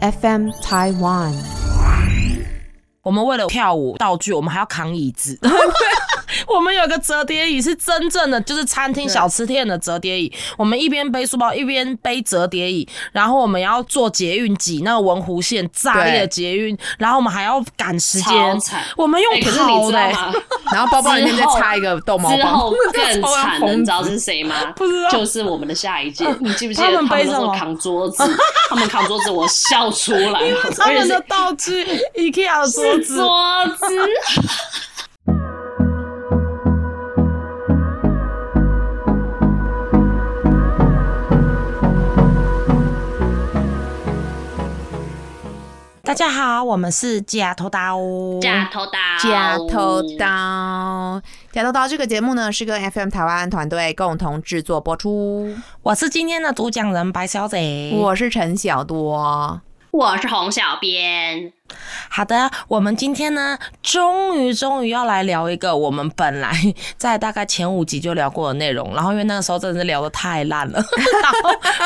[0.00, 1.32] FM Taiwan。
[3.02, 5.38] 我们为了跳舞道具，我们还要扛椅子。
[6.54, 10.32] 我们有个折叠椅，是真正的就是餐厅小吃店的折叠椅。
[10.56, 18.36] 我们一边背书包，一边背折叠椅，然后我们要坐捷运挤那个文湖线炸裂的捷运，然后我们还要赶时间。
[18.96, 19.98] 我们用跑的，
[20.72, 22.70] 然后包包里面再插一个逗猫棒。
[22.92, 24.72] 更惨的，你知道是谁吗？
[24.76, 26.24] 不知道，就是我们的下一届。
[26.40, 27.54] 你记不记得他们背什么？
[27.56, 28.22] 扛桌子，
[28.68, 30.40] 他们扛桌子，我笑出来。
[30.76, 31.84] 他们的道具
[32.14, 33.86] ，IKEA 桌子，桌子。
[46.06, 47.98] 大家好，我们是假头刀，
[48.40, 51.20] 假头刀，假头刀，
[51.50, 51.88] 假头刀。
[51.88, 55.52] 这个节目呢是跟 FM 台湾团队共同制作播出。
[55.82, 59.60] 我是今天的主讲人白小姐，我是陈小多，
[59.90, 61.52] 我是洪小编。
[62.08, 66.52] 好的，我们今天呢，终于终于要来聊一个我们本来
[66.96, 70.78] 在大概前五集就聊过的内容，然后因为那个时候真的是聊的太烂了，
[71.22, 71.32] 然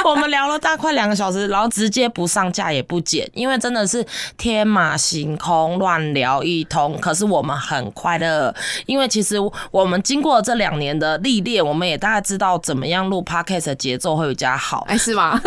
[0.02, 4.04] 后我们聊了大概两个小时，然后直接不上架也不剪，因为真的是
[4.36, 6.98] 天马行空乱聊一通。
[7.00, 8.54] 可是我们很快乐，
[8.86, 9.36] 因为其实
[9.70, 15.40] 我们经过这两年的历练，我们也大概知道怎么样录 podcast 的节奏会比较好，哎，是吗？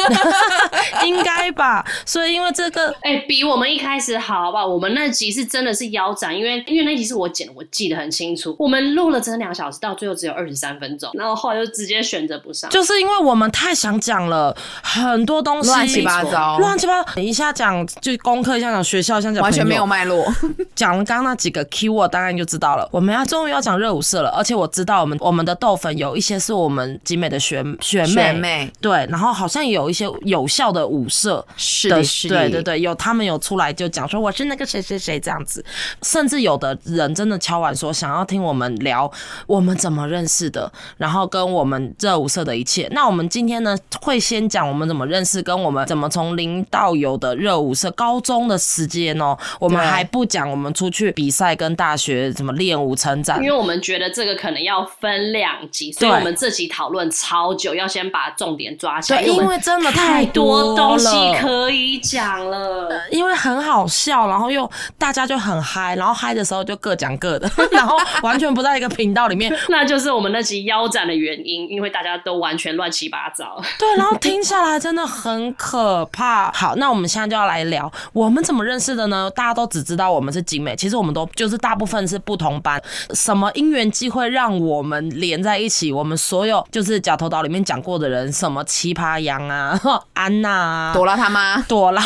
[1.04, 1.86] 应该吧。
[2.06, 4.20] 所以因为这个，哎，比我们一开始。
[4.24, 8.56] 好不好，我们那集是真的是腰斩，因为因为那集是我剪的，我记得很清楚。
[8.58, 17.22] 我们录了整两小时，到最后只有二十三分钟，然后后来就直接选择不上，就是因为我们太想讲了很多东西，乱七八糟，乱七八糟。
[17.22, 20.26] 一下讲就功课，一下讲学校，一下讲完全没有脉络。
[20.74, 22.88] 讲了刚刚那几个 key word，当然就知道了。
[22.92, 34.08] 我们要终于要讲热舞社了，而且我知道我们我们的豆粉有一些是我们集美的学学妹，对，然后好像有一些有效的舞社，是的，是的，对对对，有他们有出来就讲。
[34.14, 35.66] 说我是那个谁谁谁这样子，
[36.04, 39.12] 甚至有的人真的敲完说想要听我们聊
[39.48, 42.88] 我们怎么认识的，然后跟我们热舞社的一切。
[42.92, 49.36] 那我们今天呢会先讲我们怎么认识，跟我们怎么从零到有的热舞社高中的时间哦。
[49.60, 61.08] 我们还不讲我们出去比赛跟大学怎么练舞成长，因为我们觉得这个可能要分两集，所以我们这集讨论超久，要先把重点抓起来，因为真的太多东西
[61.40, 64.28] 可以讲了，因为很好笑。
[64.28, 73.62] 然后又大家就很嗨，然后嗨的时候就各讲各的， 然后完全不在一个频道里面， 那就是我们那集腰斩的原因，因为大家都完全乱七八糟。
[73.78, 76.52] 对，然后听下来真的很可怕。
[76.52, 79.30] 好，那我们现在就要来聊我们怎么认识的呢？
[79.36, 82.82] 大家都只知道我们是景美，其实我们都就是大部分是不同班。
[83.14, 85.92] 什么因缘机会让我们连在一起？
[85.92, 89.80] 我们所有就是假头岛里面讲过的人，什么奇葩羊啊、
[90.14, 92.02] 安娜、朵拉他妈、朵拉，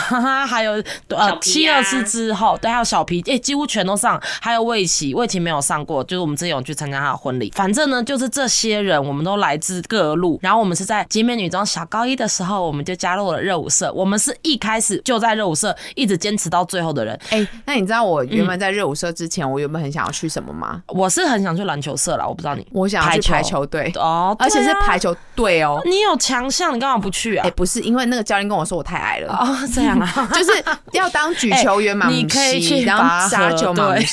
[0.45, 0.73] 还有
[1.09, 1.77] 呃七二。
[1.89, 7.51] 是之后，对，还有小皮，哎，几乎全都上，还有魏琪，魏琪没有上过，就是我们之前有去参加他的婚礼。
[7.55, 10.39] 反正呢，就是这些人，我们都来自各路。
[10.41, 13.91] 然后我们是在集美女装小高一的时候，我们就加入了热舞社。
[13.93, 17.19] 我们是一开始就在热舞社，一直坚持到最后的人。
[17.29, 20.81] 哎，那你知道我原本在热舞社之前，我原本很想要去什么吗？
[20.87, 22.65] 我是很想去篮球社啦，我不知道你。
[22.71, 25.81] 我想要去排球队哦，而且是排球队哦。
[25.85, 27.45] 你有强项，你干嘛不去啊？
[27.47, 30.51] 哎，不是，因为那个教练跟我说我太矮了哦，这样啊， 就是
[30.91, 32.07] 要当举球员嘛。
[32.11, 34.05] 你可以去拔河队。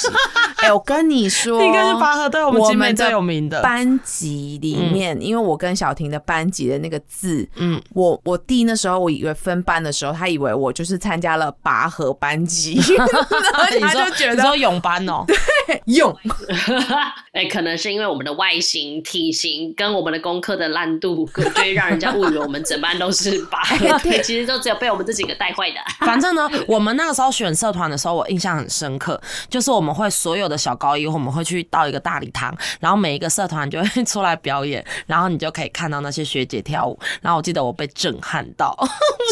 [0.57, 12.81] 哎，我跟你说，应该是拔河队，我们集美最有名的班级里面，因为我跟小婷的班级的那个字，嗯，我我弟那时候我以为分班的时候，他以为我就是参加了拔河班级，
[13.81, 15.25] 他就觉得说泳班哦，
[15.67, 16.17] 对，泳。
[17.33, 25.77] 哎，可能是因为我们的外形、体型跟我们的功课的烂度， 就会让人家误以为我们整班都是拔河队，其实就只有被我们这几个带坏的。
[26.01, 36.99] 反正呢，我们那个时候选社团的时候，我印象很深刻，就是我们会所有的小高一，我们会去到一个大礼堂，然后每一个社团就会出来表演，然后你就可以看到那些学姐跳舞。
[37.21, 38.77] 然后我记得我被震撼到，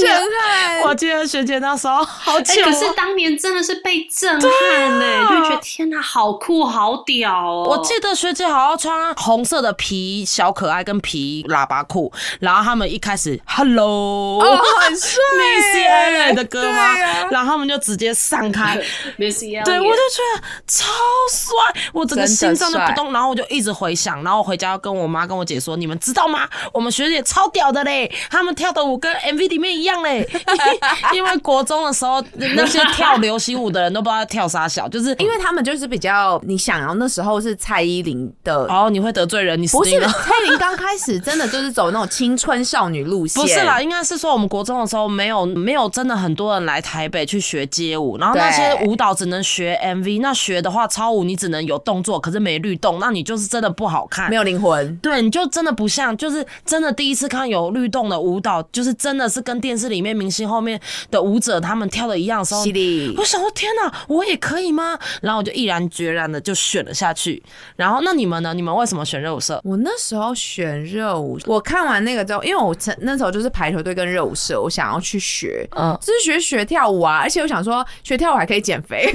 [0.01, 0.81] 震撼！
[0.83, 7.65] 我记得学姐那时候好巧，可是当年真的是被震撼呢，就觉得天哪，好酷，好屌哦！
[7.71, 16.95] 我记得学姐好像穿红色的皮小可爱跟皮喇叭裤，然后他们一开始 Hello，很帅， Missy Elliott 的歌吗？
[17.31, 18.77] 然后他们就直接散开，
[19.17, 20.91] 对，我就觉得超
[21.31, 26.47] 帅，我整个心脏都不动，然后我就一直回想，然后回家要跟我妈跟我姐说，你们知道吗？
[26.73, 30.29] 我们学姐超屌的嘞，他们跳的舞跟 MV 里面一样嘞，
[31.15, 36.12] 因为国中的时候那些跳流行舞的人都不知道跳啥小，就是因为他们就是比较，
[36.43, 46.33] 你想要那时候是蔡依林的，哦，你会得罪人，你不是蔡依林 刚开始真的就是走那种青春少女路线，不是啦，应该是说我们国中的时候没有没有真的很。
[46.33, 54.37] 多人来台北去学街舞，然后那些舞蹈只能学 MV，那学的话超舞你只能有动作，可是没律动，那你就是真的不好看没。
[54.37, 54.97] 有灵魂。
[54.97, 60.81] 对，你就真的不像，就是真的第一次看有律动的舞蹈，就是真的是跟电视里面明星后面
[61.11, 64.99] 的舞者他们跳的一样的时候犀，利我想说天哪，我也可以吗？
[65.21, 67.43] 然后我就毅然决然的就选了下去。
[67.77, 68.55] 然后那你们呢？
[68.55, 69.61] 你们为什么选热舞社？
[69.65, 79.13] 我那时候选热舞，我看完那个之后，因为我曾那时候就是排球队跟热舞社，我想要去学，嗯就是学学跳舞啊，而且我想说学跳舞还可以减肥，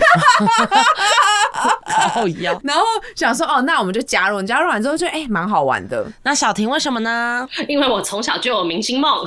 [2.14, 2.60] 好一样。
[2.64, 2.84] 然后
[3.16, 7.48] 想说哦，那我们就加入，加入完之后就哎蛮、好玩的，那小婷为什么呢？
[7.68, 9.26] 因为我从小就有明星梦，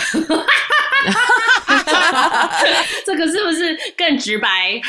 [3.07, 4.81] 这个是不是更直白？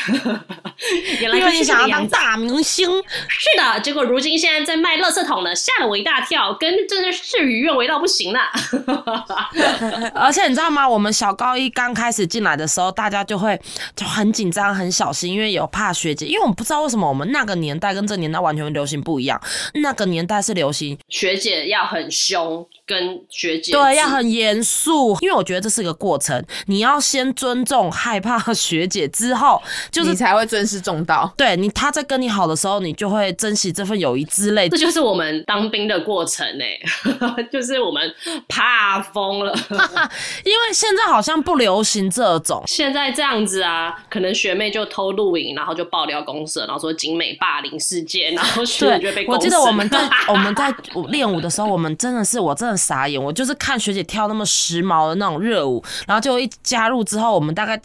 [1.20, 2.08] 原来因为你就是想要当。
[2.08, 2.88] 大明星。
[3.28, 8.40] 是的，结果如今现在在卖垃圾桶呢，吓了我一大跳，跟真的事与愿违到不行了。
[10.14, 10.88] 而且你知道吗？
[10.88, 13.60] 我们小高一刚开始进来的时候，大家就会
[13.94, 16.26] 就很紧张、很小心，因为有怕学姐。
[16.26, 19.40] 因为我们不知道为什么我们那个年代跟这个年代完全流行不一样。
[19.74, 29.60] 那个年代是流行学姐要很凶，跟学姐对，要很严肃，因为我觉得这是个过程，你要先尊重、害怕学姐，之后
[29.90, 31.32] 就是你才会尊师重道。
[31.36, 34.76] 对你，他在跟你好的时候，你就会珍惜这份友谊之类这。
[34.76, 38.14] 就是我们当兵的过程哎、 就是我们
[38.48, 39.52] 怕疯了。
[40.44, 49.98] 因为现在好像不流行这种，现在这样子啊，可能学妹就偷录影，然后就爆料公社，然后说景美霸凌事件，然后学姐就被对，我记得我们在
[50.28, 50.74] 我们在
[51.08, 57.80] 练舞的时候，我们真的是我真的傻眼，我就是看学姐跳那么时髦的那种热舞，然后就一加入之后，我们大概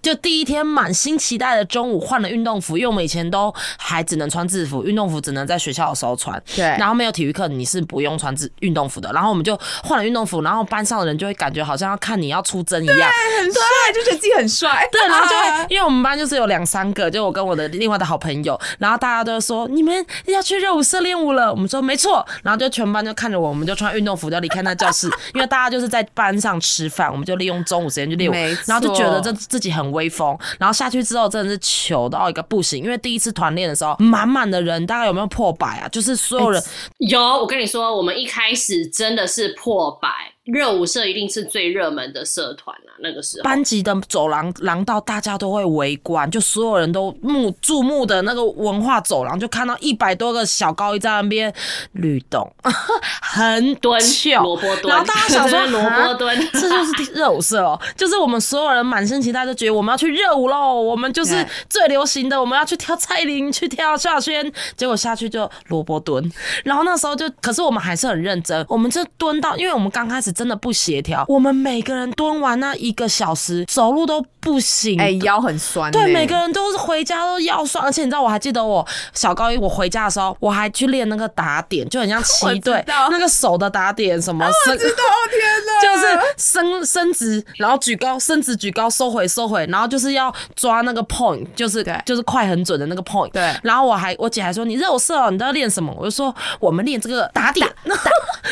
[0.00, 6.64] 就第一天满心期待的中午换了运动服，因为我们以前都还只能穿制服，运动服只能在学校的时候穿，对。
[6.78, 13.10] 然后没有体育课你是不用穿制运动服的，然后我们就换了运动服，然后班上的人就会感觉好像要看你要出征一样，
[13.40, 13.62] 很帅，
[13.94, 14.88] 就觉得自己很帅。
[14.90, 28.34] 对，然后就会， 因为我们班就是有两三个，就我跟我的另外的好朋友，然后大家都会说你们要去热舞社练舞了，我们说没错，然后就全班就看着我，我们就穿运动服就离开那教室， 因为大家就是在班上吃饭，我们就利用中午时间去练舞，
[28.66, 35.88] 然后就觉得这自己很威风，然后下去之后真的是糗到一个不行，因为第一次团练的时候，满满的人，大概有没有破百啊？
[35.88, 36.62] 就是所有人。
[36.98, 40.08] 有，我跟你说，我们一开始真的是破百，
[40.46, 43.42] 热舞社一定是最热门的社团啊，那个时候。
[43.42, 51.52] 班级的走廊廊道，大家都会围观，就所有人都目注目的那个文化走廊，就看到一百多个小高一在那边
[51.92, 52.48] 律动，
[53.20, 54.40] 很蹲糗。
[54.42, 56.38] 萝卜蹲，然后大家想说 萝卜蹲。
[56.38, 66.30] 啊， 这就是热舞社哦，就是我们所有人满心期待，就觉得我们要去热舞喽，我们就是最流行的，我们要去跳蔡依林，去跳夏轩，结果下去就萝卜蹲，
[66.62, 75.98] 然后那时候就，可是我们还是很认真，我们就蹲到，因为我们刚开始真的不协调，我们每个人蹲完那一个小时，走路都不行，哎、腰很酸呢。
[75.98, 86.06] 对，每个人都是回家都腰酸，而且你知道，我还记得我小高一我回家的时候，我还去练那个打点，就很像 我骑队那个手的打点，什么伸，知道，天哪，就是
[86.36, 93.30] 伸伸直，然后举高，伸直举高，收回收回，然后就是要抓那个 point，就是对就是快很准的那个 point。
[93.30, 95.94] 对然后我还我姐还说你热舞社哦，你都要练什么？
[95.98, 97.96] 我就说我们练这个打点打。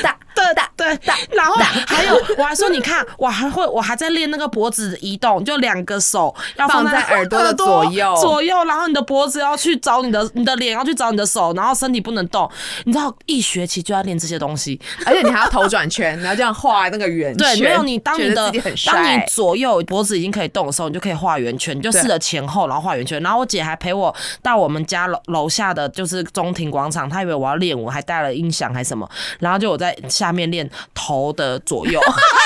[0.03, 1.55] 打对的对的，然后
[1.87, 8.15] 还有我还说，你看我还会，我还在练那个脖子移动，就两个手要放在在耳朵的左右。
[8.17, 12.51] 左右，然后你的脖子要去找你的，你的脸要去找你的手，然后身体不能动。
[12.85, 18.53] 你知道一学期就要练这些东西，而且你还要头转圈，你要这样画那个圆对，没有你当你的
[18.87, 23.23] 当你，左右脖子已经可以动的时候，你就可以画圆圈，你就试着前后，然后画圆圈。
[23.23, 32.01] 然后我姐还陪我到我们家楼楼下的就是中庭广场，她以为我要练舞，还带了音响还什么，然后就我在下下面练头的左右。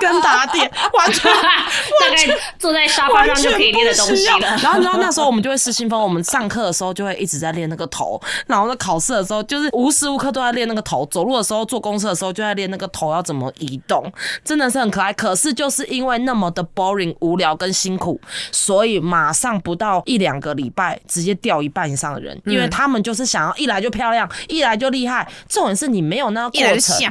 [0.00, 2.16] 跟打点， 完全大概
[2.58, 4.16] 坐在沙发上就全可以练的东。
[4.16, 4.38] 西了。
[4.62, 14.10] 然后你知道那时候我们就会失心疯，我们上课的时候就会一直在练那个头，然后在考试的时候就是无时无刻都在练那个头，走路的时候、坐公车的时候就在练那个头要怎么移动，
[14.44, 15.12] 真的是很可爱。
[15.12, 25.28] 可是就是因为那么的 boring、无聊跟辛苦，所以马上不到一两个礼拜直接掉一半以上的人，因为他们就是想要一来就漂亮，一来就厉害。
[25.48, 27.10] 重点是你没有那个过程。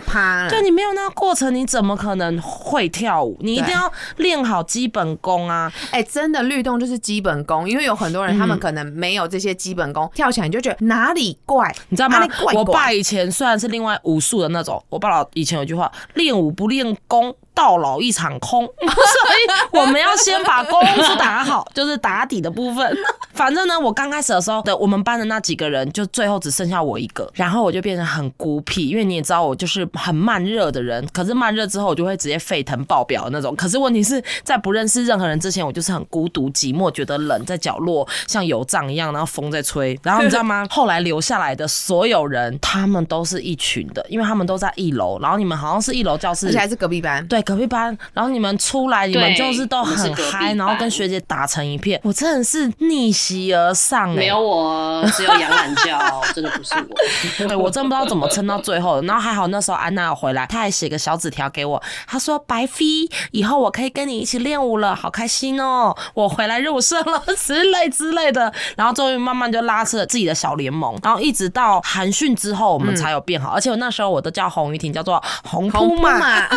[0.49, 3.37] 对你没有那个过程，你怎么可能会跳舞？
[3.41, 5.71] 你一定要练好基本功啊！
[5.91, 12.53] 哎、真的律动就是基本功，因为有很多人他们嗯可能没有这些基本功，跳起来你就觉得哪里怪，你知道吗怪？
[12.53, 22.97] 怪我爸以前虽然是另外武术的那种，我爸老以前有句话：练武不练功，到老一场空， 所以我们要先把功夫打好， 就是打底的部分。
[23.33, 31.05] 反正呢，我刚开始的时候的我们班的那几个人，就最后只剩下我一个，然后我就变成很孤僻，因为你也知道我就是很慢热的人。
[31.11, 33.53] 可是慢热之后，我就会直接沸腾爆表的那种。
[33.57, 39.99] 可是问题是在不认识任何人之前，我就是很孤独寂寞，觉得冷，在角落像油胀一样，然后风在吹。
[40.01, 40.65] 然后你知道吗？
[40.71, 45.19] 后来留下来的所有人，他们都是一群的，因为他们都在一楼。
[45.19, 47.25] 然后你们好像是一楼教室，而且还是隔壁班。
[47.27, 47.97] 对，隔壁班。
[48.13, 51.99] 然后你们出来，你们就是都很嗨，然后跟学姐打成一片。
[52.03, 55.99] 我真的是逆袭而上，没有我，只有杨懒觉，
[56.35, 57.47] 真的不是我。
[57.47, 59.01] 对，我真不知道怎么撑到最后。
[59.01, 62.85] 然后还好那时候安娜有回来，她还写个小纸条给我，她说：“白飞，
[63.31, 70.97] 以后我可以跟你一起练舞了，好开心哦，我回来入社了之类之类的。”然后终于慢慢就拉扯了自己的小联盟。
[71.01, 73.49] 然后一直到寒训之后，我们才有变好。
[73.49, 76.47] 而且我那时候我都叫洪雨婷，叫做红扑马，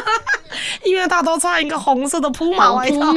[0.84, 3.14] 因为他都穿一个红色的扑马外套，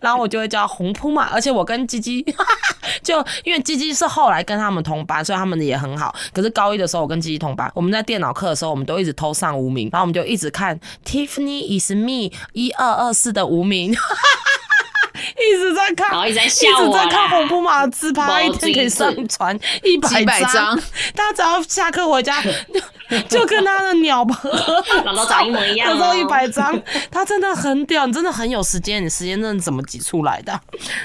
[0.00, 1.26] 然后我就会叫红扑马。
[1.30, 2.24] 而且我跟鸡鸡
[3.02, 6.14] 就因为鸡鸡是后来跟他们同班，所以他们也很好。
[6.32, 13.94] 可是高一的时候，我跟鸡鸡同班，我们在电脑课的时候，我们都一直偷上无名，然后我们就一直看 Tiffany is me 一二二四的无名。
[15.38, 20.78] 一直在看，然后一直在笑一直在看红布马自拍，一天可以上传一百张。
[21.14, 22.42] 他只要下课回家，
[23.28, 24.50] 就跟他的鸟合，
[25.04, 26.80] 然后长一模一样，合一百张。
[27.10, 30.58] 他真的很屌，你真的很有时间，你时间真的怎么挤出来的？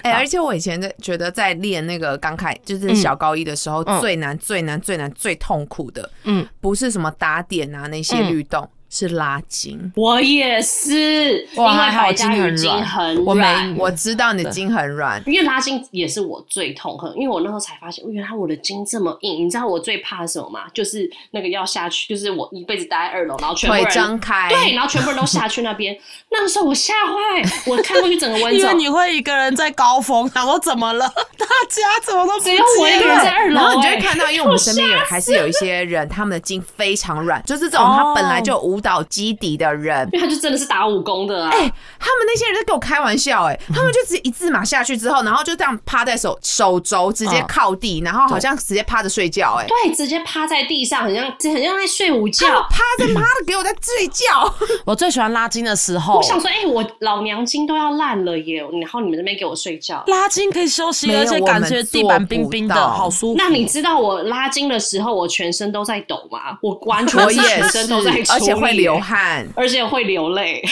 [0.04, 8.70] 哎，而且我以前在觉得在练那个刚开，就是小高一的时候，最难、最难、最难、最痛苦的，嗯，不是什么打点啊那些律动。
[8.94, 19.46] 是拉筋，我也是，因为白嘉宇筋很软，我没我知道你的筋很软，因为拉筋也是我最痛恨，因为我那时候才发现，原来我的筋这么硬。
[19.46, 20.66] 你知道我最怕什么吗？
[20.74, 25.98] 就是那个要下去，就是我一辈子待在二楼，然后全部人张开，对，然后全部人都下去那边。
[26.30, 31.08] 那个时候我吓坏，我看过去整个温 州，因为你会一个人在高峰，然后怎么了？
[31.40, 38.81] 大家怎么都只有我一个人在二楼，然后你就会看到，因为我们身边有还是有一些人，他们的筋非常软，就是这种他本来就无。
[38.82, 41.50] 导基底的人，因为他就真的是打武功的啊！
[41.52, 41.60] 哎，
[42.00, 54.54] 他们那些人在跟我开玩笑，哎，他们就直接一字马下去之后，然后就这样趴在手手肘，直接靠地，然后好像直接趴着睡觉，哎，对，直接趴在地上，很像很像在睡午觉，趴着趴着给我在睡觉。
[54.86, 63.36] 我最喜欢拉筋的时候，我想说，哎，我老娘筋都要烂了耶，然后你们那边给我睡觉，拉筋可以休息，而且感觉地板冰冰的，好舒服。
[63.38, 66.58] 那你知道我拉筋的时候，我全身都在抖吗？
[66.62, 68.71] 我完全全身都在，而且会。
[68.74, 70.62] 流汗，而且会流泪。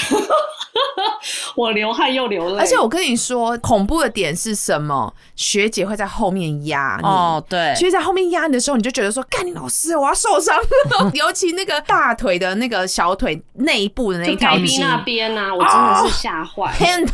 [1.56, 5.14] 我流汗又流泪，而且我跟你说，恐怖的点是什么？
[5.36, 7.06] 学姐会在后面压你。
[7.06, 11.12] 哦，对，学姐在后面压你的时候，你就觉得说：“干你老师，我要受伤了。
[11.16, 17.14] ”尤其那个大腿的那个小腿内部的那一条筋那边啊，我真的是吓坏，很痛。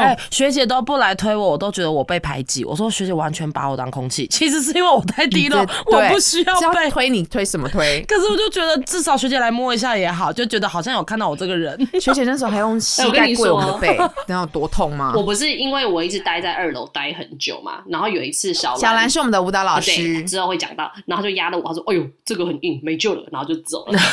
[0.00, 2.64] 哎，学姐都不来推我，我都觉得我被排挤。
[2.64, 7.08] 我说学姐完全把我当空气，其实是因为我太低了，我不需要被推。
[7.08, 8.02] 你推什么推？
[8.08, 11.78] 可是我就觉得至少学姐来摸一下也好，就觉得好像有看到我这个人。
[12.00, 13.96] 学姐那时候还用膝盖跪我们的背，
[14.26, 15.12] 那有多痛吗？
[15.16, 23.98] 我不是因为我一直待在二楼待很久嘛，然后有一次小小兰是我们的舞蹈老师，之后会讲到，然后就压了我，他说：“哎呦，这个很硬，没救了。”然后就走了。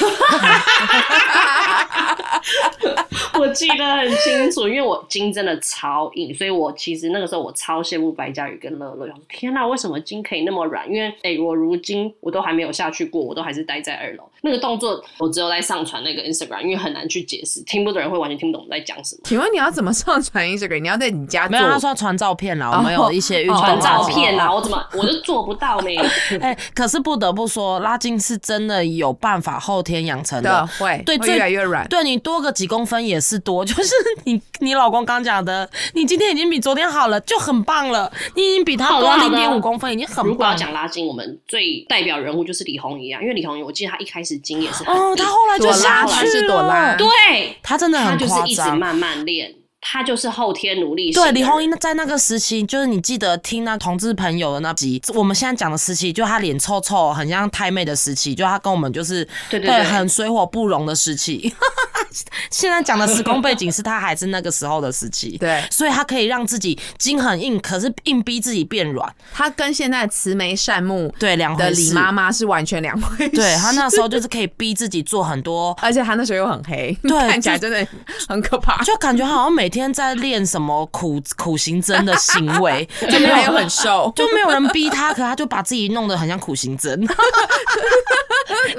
[3.38, 9.06] 我记得很清楚，因为我筋真的超硬，所以我其实那个时候我超羡慕白嘉宇跟乐乐。
[9.30, 10.90] 天哪，为什么筋可以那么软？
[10.90, 14.24] 因为哎，我如今我都还没有下去过，我都还是待在二楼。
[14.42, 19.22] 那个动作我只有在上传那个 Instagram，因为很难去解释，听不懂人会完全听不懂我们在讲什么。
[19.26, 20.80] 请问你要怎么上传 Instagram？
[20.80, 21.66] 你要在你家没有？
[21.68, 25.90] 他说传照片啦，我们有一些预传照片啦，我怎么我就做不到呢？
[26.42, 40.26] 哎，可是不得不说，拉筋是真的有办法后天养成的，会对越来越软，对你多个几公分也是多， 就是你你老公刚讲的，你今天已经比昨天好了，就很棒了，你已经比他多零点五公分，已经很棒。
[40.26, 44.96] 如果要讲拉筋，我们最代表人物就是李红怡啊，因为李红怡，我记得他一开始筋也是很。
[45.16, 47.58] 他后来就下去了，对。
[47.62, 49.54] 他真的很夸张，他就是一直慢慢练。
[49.88, 51.14] 他就是后天努力。
[51.14, 61.54] 对，李红英在那个时期，就是你记得听那同志朋友的那集，我们现在讲的时期，就他脸臭臭，很像太妹的时期，就他跟我们就是对对很水火不容的时期。
[62.50, 69.14] 现在讲的时空背景是他还是那个时候的时期，对，所以他可以让自己筋很硬，可是硬逼自己变软。
[69.34, 73.30] 他跟现在慈眉善目对两的李妈妈是完全两回事。
[73.36, 77.86] 对他那时候就是可以逼自己做很多， 而且他那时候又很黑，对 看起来真的
[78.30, 79.70] 很可怕，就感觉好像每。
[79.82, 87.00] 天在练什么苦苦行僧的行为， 就没有很瘦， 就没有人逼他，可他就把自己弄得很像苦行僧，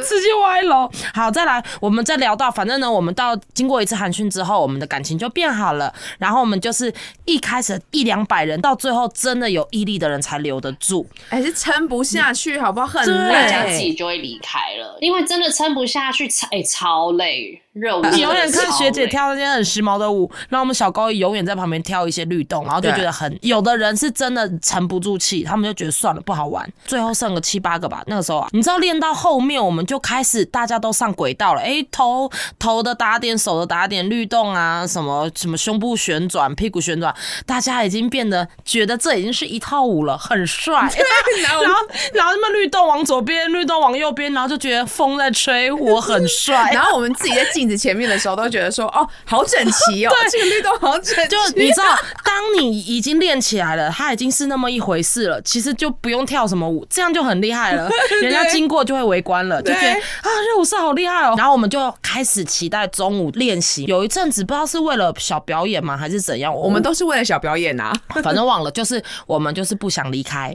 [0.06, 0.90] 直接歪楼。
[1.12, 5.92] 好，再来，我们再聊到，反正呢，我们到经过一次寒训之后，我们的感情就变好了。
[6.18, 6.92] 然后我们就是
[7.24, 12.86] 一开始一两百人，到最后真的有毅力的人才留得住，还是撑不下去，好不好？
[12.86, 13.96] 很累大家自己。
[13.96, 28.02] 就会离开了，因为真的撑不下去，超哎、超累，热舞你永远看学姐跳那些很时髦的舞，然后我们小高永远在旁边跳一些律动，然后就觉得很有的人是真的沉不住气，他们就觉得算了不好玩，最后剩个七八个吧。
[28.06, 37.14] 那个时候啊，你知道练到后面我们就开始大家都上轨道了，哎、头头的打点，手的打点，律动啊，什么什么胸部旋转、屁股旋转，
[37.44, 40.90] 大家已经变得觉得这已经是一套舞了，很帅。
[41.42, 41.80] 然后然后，
[42.14, 46.70] 然后那么律动往左边，律动往右边，然后就觉得风在吹，我很帅。
[46.72, 51.28] 然后我们自己在镜子前面的时候，都觉得说， 哦，好整齐哦，这个律动好整齐。
[51.28, 51.84] 就你知道，
[52.24, 57.90] 当你已经练起来了，它已经是那么一回事了，其实就不用跳什么舞，这样就很厉害了。
[58.22, 61.34] 人家经过就会围观了，就觉得啊，热舞社好厉害哦。
[61.36, 63.84] 然后我们就开始期待中午练习。
[63.84, 67.92] 有一阵子不知道是为了小表演吗，还是怎样，我们都是为了小表演啊，
[68.22, 70.54] 反正忘了，就是我们就是不想离开，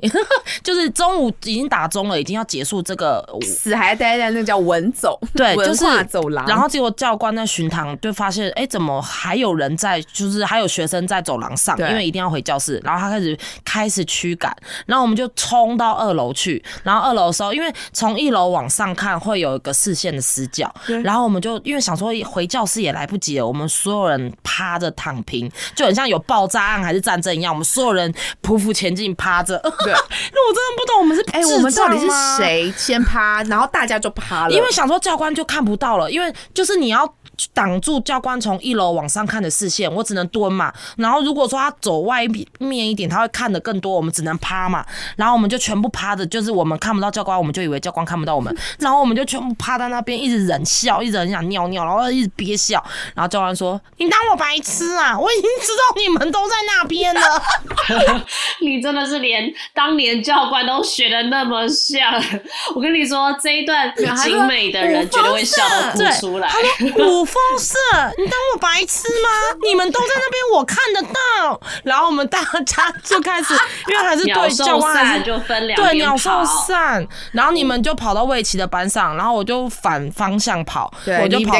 [0.64, 6.46] 就是中午已经打钟了，已经要结束这个舞死还待在那叫文走，对，文就是化走廊。
[6.48, 10.00] 然后结果教官在巡堂就发现，哎、怎么还有人在？
[10.14, 12.80] 就是还有学生在走廊上，因为一定要回教室。
[12.84, 14.56] 然后他开始开始驱赶，
[14.86, 16.64] 然后我们就冲到二楼去。
[16.84, 20.72] 然后二楼的时候，因为从一楼往上看会有一个视线的死角，
[21.04, 29.58] 然后我们就因为想说回教室也来不及了，我们所有人趴着躺平，就很像有爆炸案还是战争一样，我们所有人匍匐前进，趴着。
[29.84, 29.92] 对，
[30.34, 34.54] 那我真的不懂，我们是哎、我们到底是谁先趴，然后大家就趴了？
[34.54, 37.08] 因为想说教官就看不到了，因为就是你要
[37.54, 40.74] 挡住教官从一楼往上看的视线，我只能蹲嘛。
[40.98, 42.28] 然后如果说他走外
[42.60, 44.86] 面一点，他会看的更多，我们只能趴嘛。
[45.16, 52.84] 然后我们就全部趴着，就是我们看不到教官，我们就以为教官看不到我们，然后我们就全部趴在那边，一直忍笑，一直很想尿尿，然后一直憋笑。
[53.16, 55.18] 然后教官说：“你当我白痴啊？
[55.18, 57.22] 我已经知道你们都在那边了。
[58.62, 62.14] ”你真的是连当年教官都学的那么像。
[62.76, 66.50] 我跟你说，这一段有精美的人绝对会笑到哭，出来。
[66.80, 67.76] 五风社，
[68.18, 69.30] 你当我白痴吗？
[69.64, 71.62] 你们都在那边，我看得到。
[71.84, 73.54] 然后我们大家就开始，
[73.88, 81.60] 因为还是对教官还是散就分两边对鸟兽散，然后你们就跑到魏琪的班上，然后我就反方向跑，对我就跑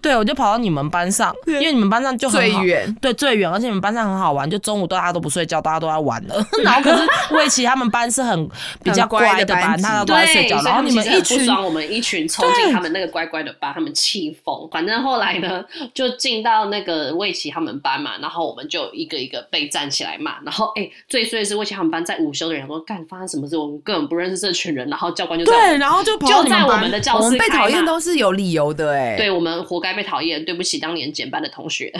[0.00, 6.46] 对，我就跑到你们班上，因为你们班上就很好最远，对，最远，而且你们班上很好玩，就中午大家都不睡觉，大家都在玩了。
[6.62, 8.48] 然后可是魏琪他们班是很
[8.82, 14.51] 比较乖的的班，大家都在睡，觉，然后你们一群我们一群冲进他们那个乖乖的班，他们气疯。
[14.70, 20.40] 反正后来呢，就进到那个魏琪他们班嘛，然后我们就一个一个被站起来骂。
[20.42, 31.92] 然后哎、最衰的是魏琪他们班在午休的人说干发生什么事，我们根本不认识这群人，然后教官就对，然后就跑就在我们的教我们被讨厌都是有理由的哎、对我们活该被讨厌，对不起当年减班的同学。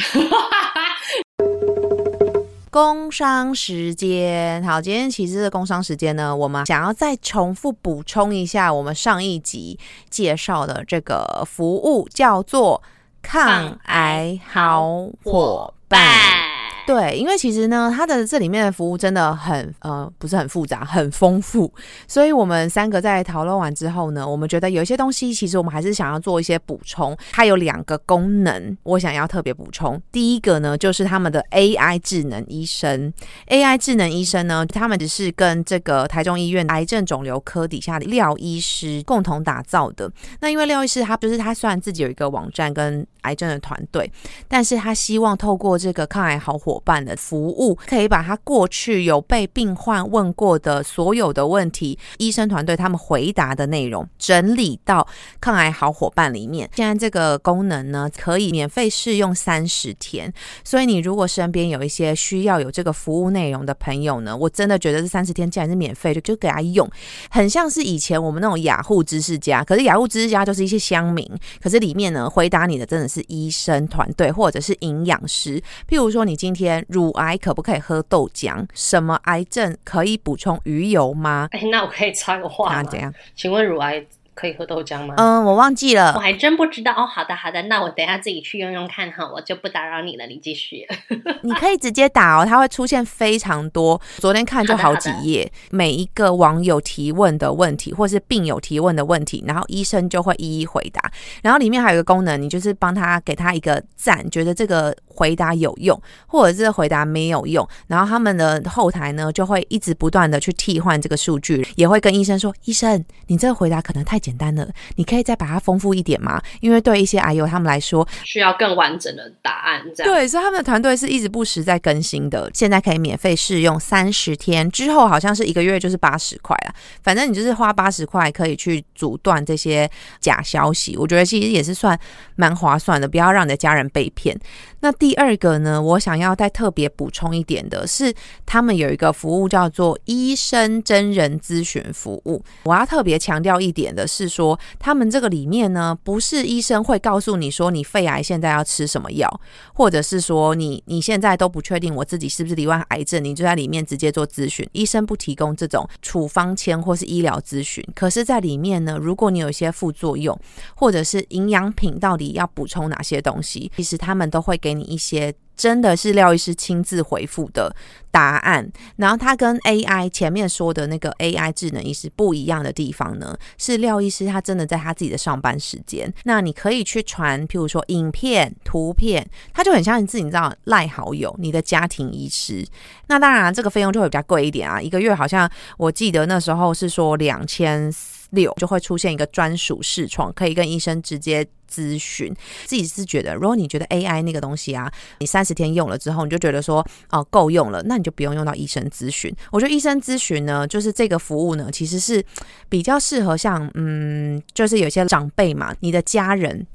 [2.72, 12.82] 工商时间，好，今天其实的工商时间呢，我们想要再重复补充一下我们上一集介绍的这个服务，叫做
[13.20, 16.41] 抗癌好伙伴。
[16.84, 21.72] 对，因为其实呢，它的这里面的服务真的很呃，不是很复杂，很丰富。
[22.08, 27.16] 所以我们三个在讨论完之后呢，我们觉得有一些东西，其实我们还是想要做一些补充。
[27.30, 30.00] 它有两个功能，我想要特别补充。
[30.10, 33.12] 第一个呢，就是他们的 AI 智能医生。
[33.46, 40.10] AI 智能医生呢，他们只是跟这个台中医院癌症肿瘤科底下的廖医师共同打造的。
[40.40, 44.10] 那因为廖医师他就是他虽然自己有一个网站跟癌症的团队，
[44.48, 55.06] 但是他希望透过这个抗癌好伙伴的服务，可以把他过去有被病患问过的所有的问题，医生团队他们回答的内容整理到
[55.40, 56.68] 抗癌好伙伴里面。
[56.74, 60.32] 现在这个功能呢，可以免费试用三十天，
[60.64, 66.88] 所以你如果身边有一些需要有这个服务内容的朋友呢，我真的觉得这三十天既然是免费的，就给他用，
[67.30, 71.28] 很像是以前我们那种雅虎知识家，可是雅虎知识家就是一些乡民，
[71.62, 78.66] 可是里面呢回答你的真的是医生团队或者是营养师，譬如说你今天乳癌可不可以喝豆浆？
[78.74, 81.48] 什么癌症可以补充鱼油吗？
[81.52, 82.76] 哎、那我可以插个话吗？
[82.76, 83.12] 啊，怎样？
[83.34, 85.14] 请问乳癌可以喝豆浆吗？
[85.18, 86.20] 嗯，我忘记了我。
[86.20, 87.06] 还真不知道哦。
[87.06, 90.86] 好的，好的，那我等一下自己去用用看哈，我就不打扰你了，你继续。
[91.42, 94.00] 你可以直接打哦，它会出现非常多。
[94.18, 101.10] 昨天看就好几页，每一个网友提问的问题，或是病友提问的问题，然后医生就会一一回答。
[101.42, 120.14] 然后里面还有一个功能，你就是帮他给他一个赞，觉得这个回答有用，或者是回答没有用，然后他们的后台呢就会一直不断的去替换这个数据，也会跟医生说：“医生，你这个回答可能太简单了，你可以再把它丰富一点吗？”因为对一些癌友他们来说，需要更完整的答案，这样。
[120.14, 122.50] 对，所以他们的团队是一直不时在更新的。
[122.54, 126.74] 现在可以免费试用三十天，之后好像是一个月就是八十块啊。
[127.02, 131.98] 反正你就是花八十块可以去阻断这些假消息，我觉得其实也是算
[132.36, 134.38] 蛮划算的，不要让你的家人被骗。
[134.82, 138.12] 那第二个呢，我想要再特别补充一点的是，
[138.44, 142.44] 他们有一个服务叫做医生真人咨询服务。
[142.64, 149.40] 我要特别强调一点的是说，他们这个里面呢，不是医生会告诉你说你肺癌现在要吃什么药，
[149.72, 157.86] 或者是说你你现在都不确定我自己是不是罹患癌症，你就在里面直接做咨询，医生不提供这种处方签或是医疗咨询。
[157.94, 160.36] 可是，在里面呢，如果你有一些副作用，
[160.74, 165.34] 或者是营养品到底要补充哪些东西，其实他们都会给给你一些。
[165.54, 167.72] 真的是廖医师亲自回复的
[168.10, 182.66] 答案，然后他跟 AI 前面说的那个 AI 智能医师不一样的地方呢，是廖医师他真的在他自己的上班时间，那你可以去传，譬如说影片、图片，他就很像你自己你知道赖好友，你的家庭医师。
[183.06, 187.92] 那当然这个费用就会比较贵一点啊，一个月好像我记得那时候是说两千
[188.32, 191.46] 六就会出现一个专属视窗，可以跟医生直接。
[191.72, 192.30] 咨询
[192.66, 199.34] 自己是觉得，如果你觉得 AI 那个东西啊，你三十天用了之后，你就觉得说哦够用了，那你就不用用到医生咨询。
[199.50, 202.22] 我觉得医生咨询呢，就是这个服务呢，其实是
[202.68, 206.66] 比较适合像嗯，就是有些长辈嘛，你的家人。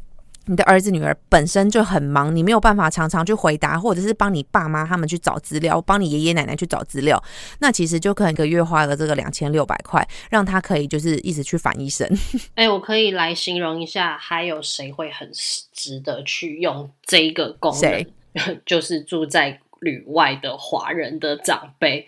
[0.47, 7.21] 你的儿子女儿本身就很忙，你没有办法常常去回答，或者是帮你爸妈他们去找资料，帮你爷爷奶奶去找资料，
[7.59, 12.09] 那其实就可能一个月花了这个两千六百块，让他可以就是一直去反医生。
[12.55, 15.29] 哎、我可以来形容一下，还有谁会很
[15.73, 18.61] 值得去用这一个功谁能？
[18.65, 22.07] 就是住在旅外的华人的长辈，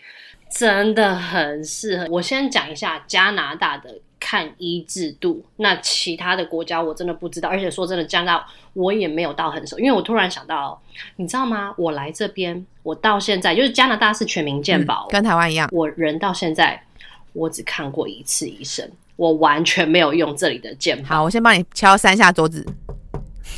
[0.50, 2.08] 真的很适合。
[2.10, 10.80] 我先讲一下加拿大的看医制度，那其他的国家我真的不知道，而且说真的，加拿大我也没有到很熟，因为我突然想到，
[11.16, 11.74] 你知道吗？
[11.78, 15.70] 我来这边，我到现在就是加拿大是全民健保，跟台湾一样。
[15.72, 16.84] 我人到现在，
[17.34, 21.08] 我只看过一次医生，我完全没有用这里的健保。
[21.08, 22.66] 好，我先帮你敲三下桌子。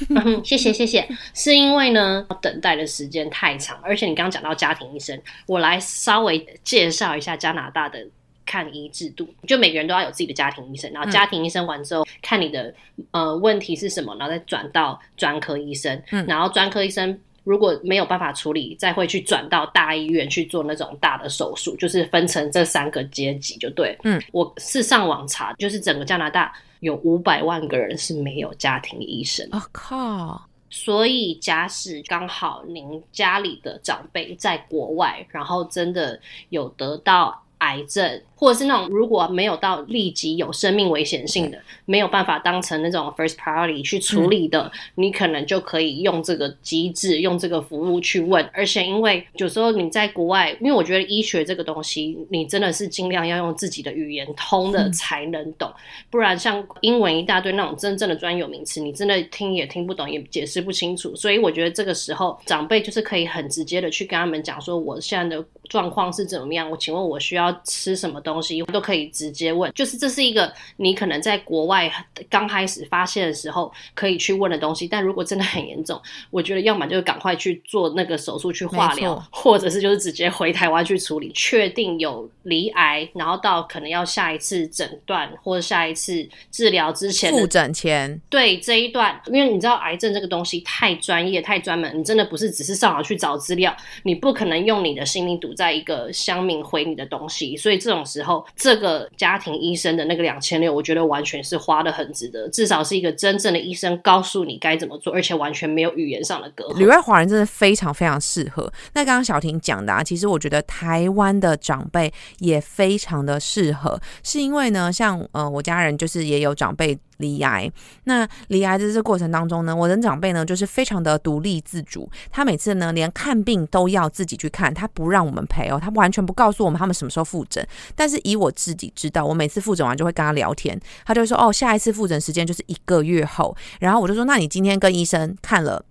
[0.10, 8.08] 嗯，谢谢谢谢，是因为呢等待的时间太长，而且你刚刚讲到家庭医生，我来稍微介绍一下加拿大的
[8.46, 12.74] 看医制度，就每个人都要有自己的家庭医生，然后家庭医生完之后看你的
[13.12, 17.20] 呃问题是什么，然后再转到专科医生，嗯然后专科医生。
[17.44, 23.98] 如果没有办法处理，再会去转到大医院去做那种大的手术，就是分成这三个阶级就对。
[24.04, 48.44] 嗯，我是上网查，就是整个加拿大有五百万个人是没有家庭医生的我、靠，所以，假使刚好您家里的长辈在国外，然后真的有得到癌症，或者是那种如果没有到立即有生命危险性的，没有办法当成那种 first priority 去处理的，你可能就可以用这个机制，用这个服务去问。
[48.52, 55.72] 而且，因为有时候你在国外，因为我觉得医学这个东西，你真的是尽量要用自己的语言通的才能懂。
[56.10, 61.16] 不然像英文一大堆那种真正的专有名词，你真的听也听不懂，也解释不清楚。
[61.16, 69.72] 所以我觉得这个时候长辈就是可以很直接的去跟他们讲说，我现在的状况是怎么样，我请问我需要吃什么东西，都可以直接问。
[69.74, 71.92] 就是这是一个你可能在国外
[72.30, 88.20] 刚开始发现的时候可以去问的东西，但如果真的很严重，我觉得要么就是赶快去做那个手术去化疗，或者是就是直接回台湾去处理，确定有离癌，然后到可能要下一次诊断或者下一次治疗之前的复诊前。
[88.30, 106.78] 对这一段，因为你知道癌症这个东西太专业、太专门，你真的不是只是上网去找资料，你不可能用你的心灵堵在一个乡民回你的东西，所以这种时候，这个家庭医生的那个两千六，我觉得完全是花的很值得，至少是一个真正的医生告诉你该怎么做，而且完全没有语言上的隔阂。
[106.78, 108.72] 旅外华人真的非常非常适合。
[108.94, 116.98] 那刚刚小婷讲的啊，其实我觉得台湾的长辈也非常的适合，是因为呢，像呃我家人就是也有长辈。
[117.22, 117.72] 离癌。
[118.04, 127.66] 那离癌的这过程当中呢，我的长辈呢就是非常的独立自主，他每次呢连看病都要自己去看，他不让我们陪哦，他完全不告诉我们他们什么时候复诊。
[127.96, 133.56] 但是以我自己知道，我每次复诊完就会跟他聊天，他就说哦，下一次复诊时间就是一个月后。
[133.80, 135.86] 然后我就说，那你今天跟医生看了？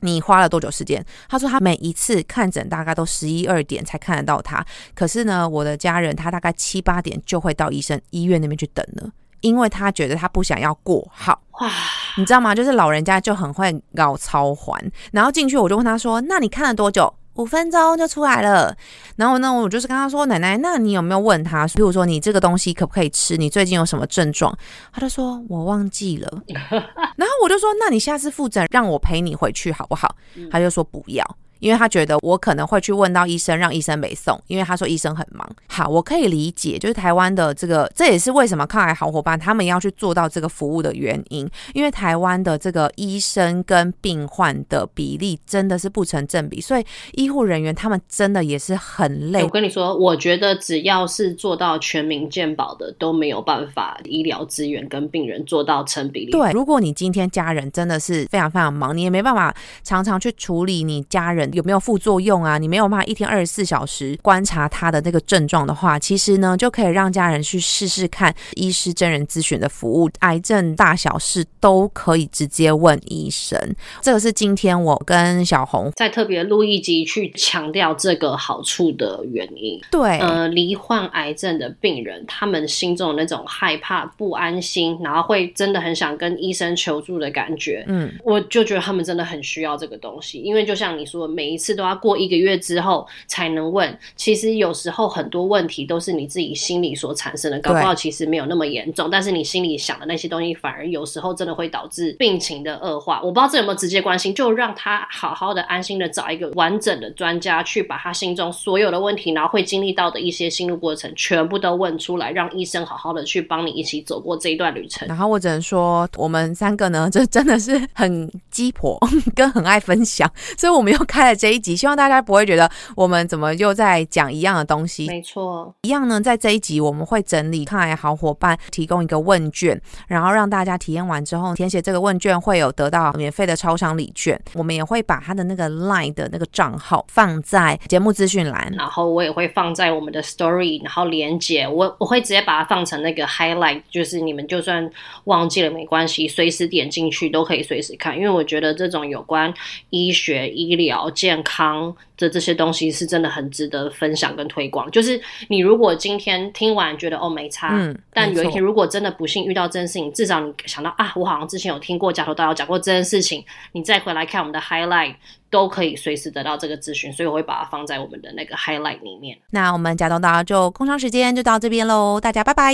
[0.00, 1.02] 你花了多久时间？
[1.30, 4.62] 他说他每一次看诊大概都十一二点才看得到他，
[4.94, 9.10] 可是呢，我的家人他大概七八点就会到医生医院那边去等了，
[9.44, 11.38] 因为他觉得他不想要过号。
[11.60, 11.70] 哇，
[12.16, 12.54] 你知道吗？
[12.54, 18.72] 就是老人家就很会搞超环，然后进去我就问他说：“那你看了多久？”五分钟就出来了，
[19.16, 21.66] 然后呢，我就是跟他说：“奶奶，那你有没有问他？
[21.74, 23.36] 比如说你这个东西可不可以吃？
[23.36, 24.56] 你最近有什么症状？”
[24.94, 26.42] 他就说：“我忘记了。
[26.48, 30.14] ”然后我就说：“那你下次复诊让我陪你回去好不好？”
[30.48, 31.24] 他就说：“不要。”
[31.64, 35.48] 因为他觉得我可能会去问到医生，让医生没送，因为他说医生很忙。
[35.66, 41.48] 好，我可以理解，就是台湾的这个，这也是为什么抗癌好伙伴他们要去做到这个服务的原因。
[41.72, 49.42] 因为台湾的这个医生跟病患的比例真的是不成正比，所以医护人员他们真的也是很累。
[49.42, 56.32] 我跟你说，我觉得只要是做到全民健保的，都没有办法医疗资源跟病人做到成比例。
[56.32, 61.50] 对，如果你今天家人真的是非常非常忙，你也没办法常常去处理你家人。
[61.54, 62.58] 有没有副作用啊？
[62.58, 73.58] 你没有办法一天二十四小时观察他的那个症状的话，其实呢就可以让家人去试试看医师真人咨询的服务，癌症大小事都可以直接问医生。
[74.02, 79.80] 这个是今天我跟小红在特别录一集去强调这个好处的原因。
[79.90, 87.84] 对，呃，罹患癌症的病人，他们心中的那种害怕、不安心，然后会真的很想跟医生求助的感觉。
[87.88, 93.98] 嗯，我就觉得他们真的很需要这个东西，因为就像你说，每一次都要过一个月之后才能问。
[94.16, 103.20] 其实有时候很多问题都是你自己心里所产生的，搞不好其实没有那么严重，但是你心里想的那些东西，反而有时候真的会导致病情的恶化。
[103.22, 115.06] 我不知道这有没有直接关系，就让他好好的、安心的找一个完整的专家，去把他心中所有的问题，然后会经历到的一些心路过程，全部都问出来，让医生好好的去帮你一起走过这一段旅程。
[115.08, 118.98] 然后我只能说，我们三个呢，这真的是很鸡婆，
[119.34, 121.76] 跟很爱分享，所以我们又开了这一集。
[121.76, 125.06] 希望大家不会觉得我们怎么又在讲一样的东西。
[125.06, 126.20] 没错，一样呢。
[126.20, 134.40] 在这一集，我们会整理抗癌好伙伴提供一个问卷，然后让大家体验完之后填写这个问卷，会有得到免费的超商礼券。
[134.54, 144.90] 我们也会把他的那个 Line 的那个账号放在节目资讯栏，然后我也会放在我们的 Story，然后连接我我会直接把它放成那个 Highlight，就是你们就算
[145.24, 148.16] 忘记了没关系，随时点进去都可以随时看。
[148.16, 149.52] 因为我觉得这种有关
[149.90, 151.94] 医学、医疗、健康。
[152.16, 154.88] 的这些东西是真的很值得分享跟推广。
[154.92, 165.16] 就是你如果今天听完觉得哦没差，嗯，但有一天如果真的不幸遇到这件事情，至少你想到啊，我好像之前有听过假头刀讲过这件事情，你再回来看我们的 highlight
[165.50, 169.36] 都可以随时得到这个资讯，所以我会把它放在我们的那个 highlight 里面。
[169.50, 172.72] 那我们假头刀就空窗时间就到这边喽，大家拜拜。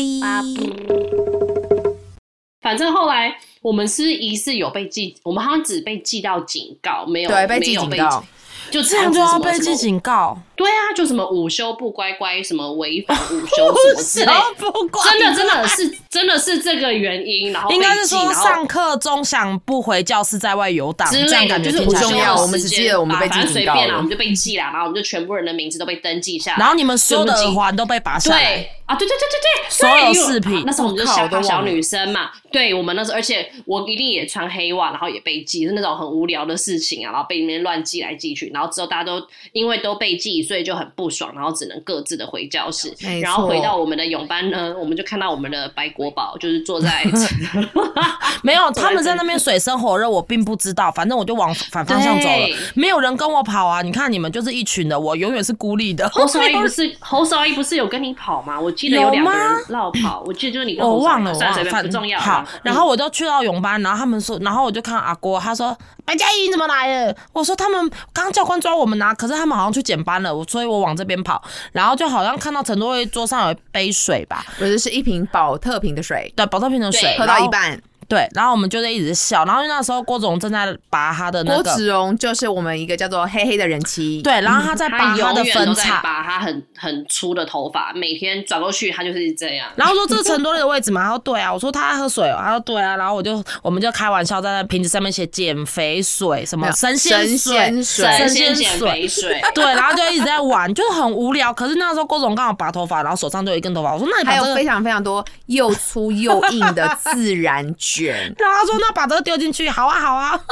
[2.61, 8.25] 反正后来我们是疑似有被记，我们好像只被记到警告，没有对被记警告。
[8.71, 10.39] 就这样就要被记警告？
[10.55, 14.33] 对啊，就什么午休不乖乖，什么违反午休什么之类，
[15.11, 17.53] 真的真的是真的是这个原因。
[17.53, 22.41] 然后应该是说上课钟响不回教室，在外游荡之类的，就是不重要。
[22.41, 28.65] 我们只记得我们被记警告了，我们就被记了，然后我们就全部人的名字都被登记下来，然后你们所有的耳环都被拔下来。
[28.91, 47.05] 啊，对对对对对，所有饰品，那时候我们就小小女生嘛，对我们那时候，而且我一定也穿黑袜，然后也被记，是那种很无聊的事情啊，然后被里面乱记来记去，然后之后大家都因为都被记，所以就很不爽，然后只能各自的回教室，然后回到我们的泳班呢，我们就看到我们的白国宝就是坐在
[48.43, 56.11] 没有他们在那边水深火热，我并不知道，反正我就往反方向走了，没有人跟我跑啊，你看你们就是一群的，我永远是孤立的。
[56.11, 58.61] 侯少义不 是侯少义不是有跟你跑吗？
[58.61, 58.75] 我。
[58.81, 62.19] 记得有两个人绕跑，我记得就是你跟我忘了，算了，不重要。
[62.19, 67.15] 好，然后我就去到泳班，然后他们说，然后我就看阿郭，他说白嘉怡怎么来了？
[67.35, 77.79] 我说他们刚教官抓我们拿，可是他们好像去减班了，我所以我往这边跑，然后就好像看到陈多威桌上有一杯水吧，不是是一瓶保特瓶的水，对，保特瓶的水，喝到一半。
[78.11, 86.01] 对，然后我们就在一直笑，然后那时候郭总正在拔他的那个，郭子荣就是我们一个叫做黑黑的人妻， 对，然后他在拔他他的分叉。
[86.03, 89.69] 拔他很很粗的头发，每天转过去他就是这样。
[89.77, 91.05] 然后说这是陈多丽的位置吗？
[91.05, 91.53] 他说对啊。
[91.53, 92.97] 我说他爱喝水哦，他说对啊。
[92.97, 101.53] 然后我就我们就开玩笑在那瓶子上面写减肥水，什么神仙神水，仙水神神仙水肥水， 对，然后就一直在玩，就是很无聊。
[101.53, 108.00] 可是那时候郭总刚好拔头发，然后手上就有一根头发，我说那你把这个还有非常非常多又粗又硬的自然卷。
[108.07, 110.41] 然后他说那把这个丢进去，好啊好啊。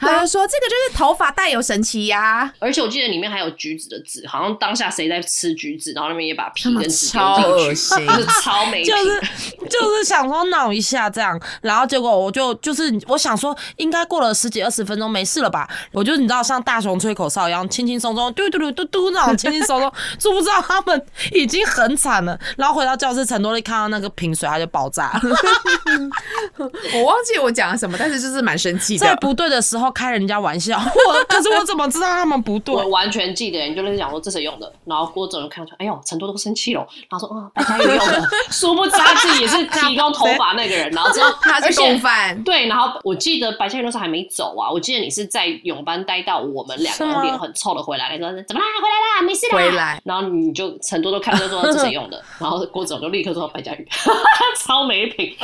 [0.00, 8.86] 他就说这个就是头发带有神奇呀、而且我记得里面还有橘子的籽，好像当下谁在吃橘子，然后那边也把皮跟籽超丢进去，恶心就是超没品。
[8.86, 9.20] 就是
[9.68, 22.38] 就是想说闹一下这样，然后结果我就就是我想说应该过了十几二十分钟没事了吧，我就你知道像大熊吹口哨一样轻轻松松嘟嘟嘟嘟嘟那种轻轻松松， 殊不知道他们已经很惨了。
[22.56, 25.20] 然后回到教室，陈多丽看到那个瓶水，他就爆炸了。
[26.94, 29.06] 我忘记我讲了什么，但是就是蛮生气的。
[29.06, 32.74] 在不对的时候开人家玩笑， 我可是我怎么知道他们不对？
[32.74, 48.66] 我完全记得，你就跟讲说这谁用的，然后郭总就看出来，哎呦，陈多都生气了，然后说，嗯，白嘉宇用的，殊不知他自己也是提供头发那个人，然后之后 他是而且共犯，对，然后我记得白嘉宇那时候还没走啊，我记得你是在泳班待到我们两个脸很臭的回来，你说怎么啦？
[48.80, 49.56] 回来啦，没事啦。
[49.56, 53.86] 回来然后你就陈多都看到就说这谁 用的，然后郭总就立刻说白嘉宇，
[54.64, 55.36] 超没品。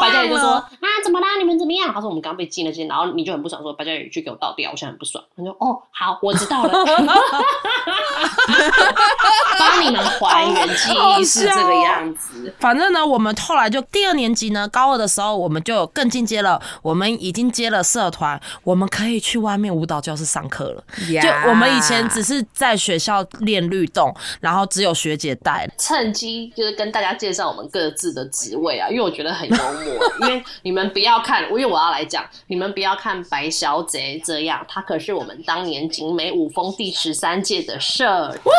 [0.00, 0.46] 白嘉宇就说。
[0.86, 1.36] 啊，怎么啦？
[1.38, 1.92] 你们怎么样？
[1.92, 5.22] 他说我们刚被禁了些，然后你就很不爽，说白嘉宇去给我倒掉，我现在很不爽。
[5.36, 6.72] 他说哦，好，我知道了，
[9.58, 12.54] 帮你们还原记忆是这个样子。
[12.58, 16.60] 反正呢，我们后来就第二年级呢，高二的时候，我们就更进阶了。
[16.82, 20.84] 我们已经接了社团，我们可以去外面舞蹈教室上课了。
[21.22, 25.68] 就我们以前只是在学校练律动，然后只有学姐带。
[25.78, 30.28] 趁机就是跟大家介绍我们各自的职位啊，因为我觉得很幽默。
[30.28, 38.04] 因为你们不要看，因为我要来讲，你们不要看白小姐这样，她可是我们当年景美舞风第十三届的社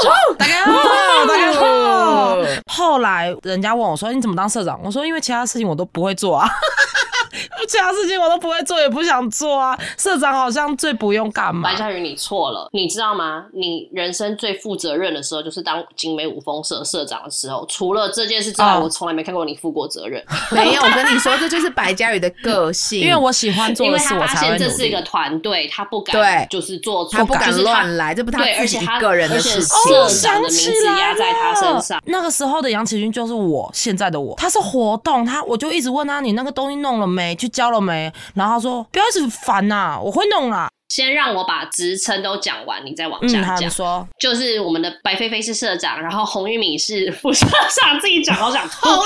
[0.03, 0.37] 长。
[0.37, 2.37] 大家好，大家好。
[2.71, 6.49] 后来人家问我说：“你怎么当社长？”我说：“因为其他事情我都不会做啊，
[7.67, 9.78] 其他事情我都不会做，也不想做啊。
[9.97, 11.76] 社长好像最不用干嘛白。
[11.76, 13.45] 嘉宇，你错了，你知道吗？
[13.54, 17.65] 你人生最负责任的时候，就是当景美五峰社社长的时候。
[17.67, 20.23] 除了这件事之外，哦我从来没看过你负过责任。
[20.52, 24.97] 没有，我跟你说，这就是白嘉宇的个性， 因为我喜欢做因为的事，我他发现这是一个。
[25.08, 29.78] 团队，他不敢对就是做错，他不敢乱来，这不他自己而且他个人的事情。
[29.88, 32.02] 社长的名想起字来压在他身上。
[32.06, 40.69] 那个时候的杨启军就是我现在的我，他是活动，他我就一直问他你那个东西弄了没，去交了没，然后他说不要一直烦呐、我会弄啦。
[40.89, 43.69] 先让我把职称都讲完，你再往嗯，下讲。
[43.69, 47.45] 说就是我们的白菲菲是社长，然后洪玉敏是副社
[47.81, 48.87] 长，自己讲好想吐。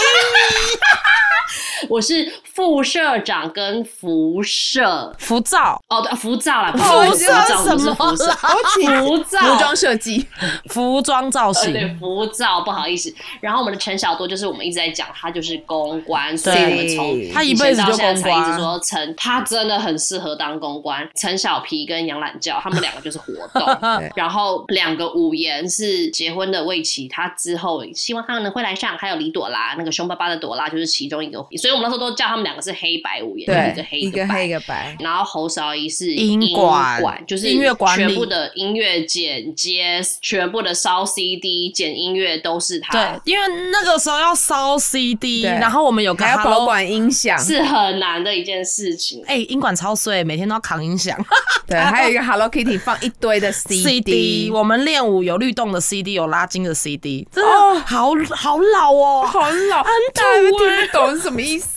[1.90, 10.26] 我是副社长跟辐射浮躁，哦，对，浮躁啦，不浮是浮躁躁，不是浮躁，服装设计，
[10.70, 13.14] 服装造呃，型，对，浮躁，不好意思。
[13.40, 18.50] 然后我们的陈小多就是我们一直在讲，他就是公关，所以对我们从他一辈子就以前到现在才公关。
[18.50, 21.08] 一直说陈，他真的很适合当公关。
[21.16, 23.68] 陈小皮跟杨懒教，他们两个就是活动，
[24.16, 42.92] 然后两个五言是结婚的未期，他之后希望他们能会来上，还有李朵拉，那个凶巴巴的朵拉就是其中一个，所以我们那时候都叫他们两个是黑白五言，一个黑一个白黑一个白，然后侯韶仪是音音管就是音乐管理全部的音乐剪接，全部的烧 CD 剪音乐都是他。
[42.94, 49.24] 对，因为那个时候要烧 CD，然后我们有个还要保管音响，是很难的一件事情。
[49.28, 51.18] 哎、音管超碎，每天都要扛音响。
[51.68, 61.68] 对，还有一个 Hello Kitty 放一堆的 CD， 我们练舞有律动的 CD，有拉筋的 CD，真的好好老哦，好老，很土哎、听不懂是什么意思。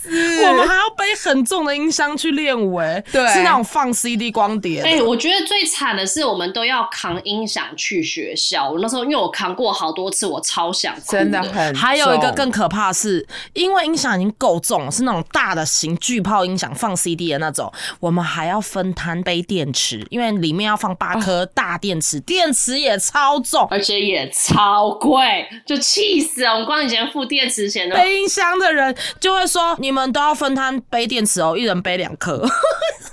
[0.44, 4.88] 我们还要背很重的音箱去练舞、哎，对是那种放 CD 光碟的。
[4.88, 8.70] 哎、我觉得最惨的是，我们都要扛音响去学校。
[8.70, 23.66] 我那时候因为我扛过好多次，我超想哭真的的很，还有一个更可怕的是，因为音响已经够重了，是那种大的型巨炮音响放 CD 的那种，我们还要分摊背电池，因为里面要放八颗大电池，电池也超重。
[23.70, 26.52] 而且也超贵，就气死了。
[26.52, 32.44] 我们光以前付电池钱的背音箱的人就会说：“你们都要分摊背电池哦，一人背两颗。”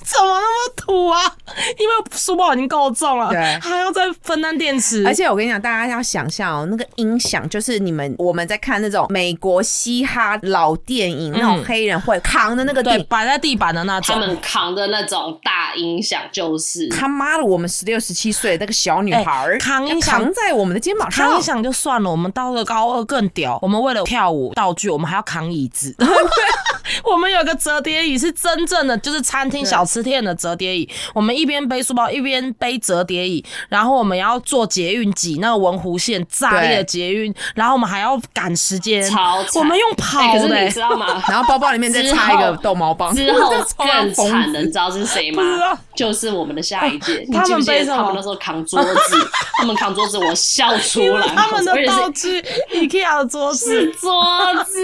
[0.03, 1.21] 怎么那么土啊？
[1.79, 14.13] 因为书包已经够重了，对还要再分担电池，而且我跟你讲，大家要想象哦，那个音响就是你们我们在看那种美国嘻哈老电影，那种黑人会扛的那个对顶，摆在地板的那种。
[14.13, 25.95] 他们扛的那种大音响，就是他妈的，我们十六十七岁那个小女孩扛音响扛在我们的肩膀上扛音，响就算了，我们到了高二更屌，我们为了跳舞道具，我们还要扛椅子，
[27.03, 30.87] 我们有个折叠椅是真正的，就是餐厅小吃店的折叠椅。
[31.13, 41.23] 我们一边背书包一边背折叠椅，然后我们要坐捷运挤那个文湖线炸裂的捷运，然后我们还要赶时间，超惨我们用跑哎可是的、你知道吗？
[41.29, 45.43] 然后包包里面再插一个逗猫棒，之后 更惨的，你知道是谁吗？
[45.95, 47.25] 就是我们的下一届。
[47.31, 49.29] 他们背什么他们那时候扛桌子？
[49.57, 51.27] 他们扛桌子，我笑出来。
[51.27, 52.41] 他们的道具
[52.73, 53.91] IKEA 的桌子是。
[53.93, 54.23] 桌
[54.65, 54.79] 子，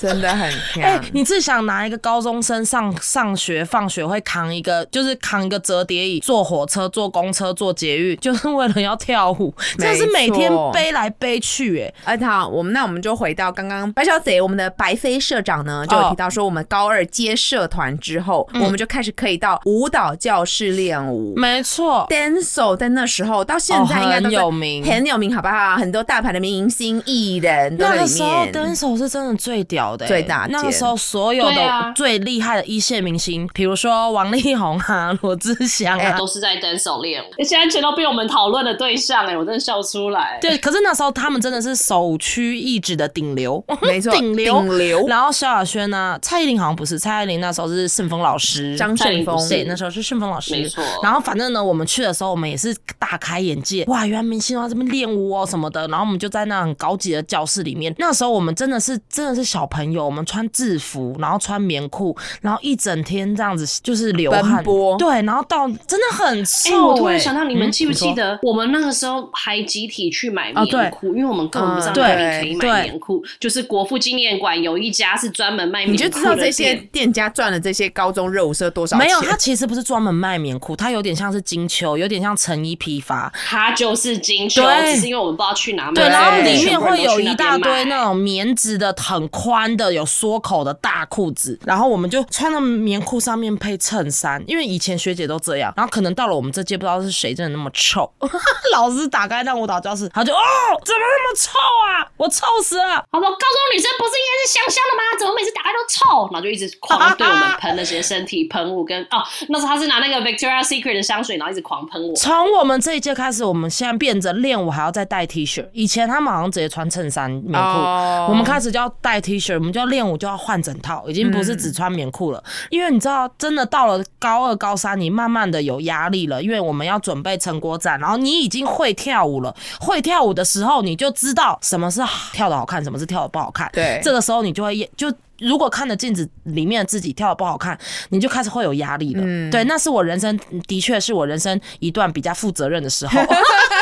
[0.00, 0.50] 真的很
[0.82, 1.04] 哎、强。
[1.12, 21.34] 你自己想拿一个高中生上上学放学会扛一个，就是扛一个折叠椅，坐火车、坐公车、坐捷运， 就是为了要跳舞，真的是每天背来背去、哎，而且好，我们那我们就回到刚刚白小姐，我们的白飞社长呢，就有提到说，我们高二接社团之后，我们就开始可以到舞蹈教室练舞。
[21.36, 24.84] 没错，，dancer 在那时候到现在应该都哦很有名。
[24.84, 25.76] 很有名，好不好？
[25.76, 37.42] 很多大牌的明星艺人都在里那个时候，Dance 手是真的最屌的、欸，最大那个时候所有的最厉害的一线明星，比如说王力宏啊、 罗志祥啊，都是在单手练舞。
[37.42, 40.38] 现在全都被我们讨论的对象哎，我真的笑出来。
[40.40, 44.60] 对，可是那时候他们真的是首屈一指的顶流，没错， 顶流。
[44.60, 45.06] 顶流。
[45.08, 49.48] 然后萧亚轩呢，蔡依林好像不是，蔡依林那时候是顺丰老师，张顺丰不是。
[49.48, 50.84] 对，那时候是顺丰老师，没错。
[51.02, 55.88] 然后反正呢，我们去的时候，我们也是大开眼界，哇，原来明星都在这边练舞哦什么的。
[55.88, 64.62] 然后我们就在那很高级的教室里面，那时候我们真的是真的是小朋友，我们穿制服，然后穿棉裤，然后一整天这样子就是流汗
[64.98, 71.14] 对，然后到真的很哎、臭、我突然哎想到，你们嗯记不记得我们那个时候还集体去买棉裤？
[71.14, 73.22] 因为我们根本不知道嗯哪对里可以买棉裤。
[73.38, 79.06] 就是国父纪念馆有一家是专门卖棉你裤你就知道这些店店家赚了这些高中热舞社多少钱？
[79.06, 83.32] 没有，他其实不是专门卖棉裤，他有点像是金秋，有点像成衣批发。
[83.46, 85.94] 他就是金秋，对只是因为我们不知道去哪买。
[85.94, 95.72] 对，然后里面会有一大堆那种棉质的、很宽的、有缩口的大裤子，然后我们就穿了棉裤上面配衬衫，因为以前学姐都这样。
[95.76, 98.10] 然后可能到了我们这届，不知道是谁真的那么臭，
[98.72, 100.38] 老师打开那舞蹈教室，他就哦，
[100.84, 101.50] 怎么那么臭
[101.88, 102.06] 啊？
[102.16, 103.04] 我臭死了！
[103.10, 105.02] 他说：“高中女生不是应该是香香的吗？
[105.18, 112.14] 怎么每次打开都臭？”然后就一直狂对我们喷那些身体喷雾跟哦，那时候他是拿那个 Victoria Secret 的香水，然后一直狂喷我。
[112.14, 115.66] 从我们这一届开始，我们现在变着练舞还要再带 T 恤。
[115.72, 122.42] 以前他们好像直接穿衬衫、棉裤，哦我们开始就要带 T 恤，我们就要练舞就要换整套，已经不是只穿棉裤了。
[122.70, 132.00] 因为你知道，真的到了高二、高三，你慢慢的有压力了，因为我们要准备成果展，然后你已经会跳舞了，会跳舞的时候，你就知道什么是
[132.32, 133.70] 跳的好看，什么是跳的不好看。
[133.72, 135.12] 对这个时候你就会就。
[135.40, 137.76] 如果看着镜子里面的自己跳的不好看，
[138.10, 139.22] 你就开始会有压力了。
[139.26, 143.18] 嗯对，那是我人生，的确是我人生一段比较负责任的时候。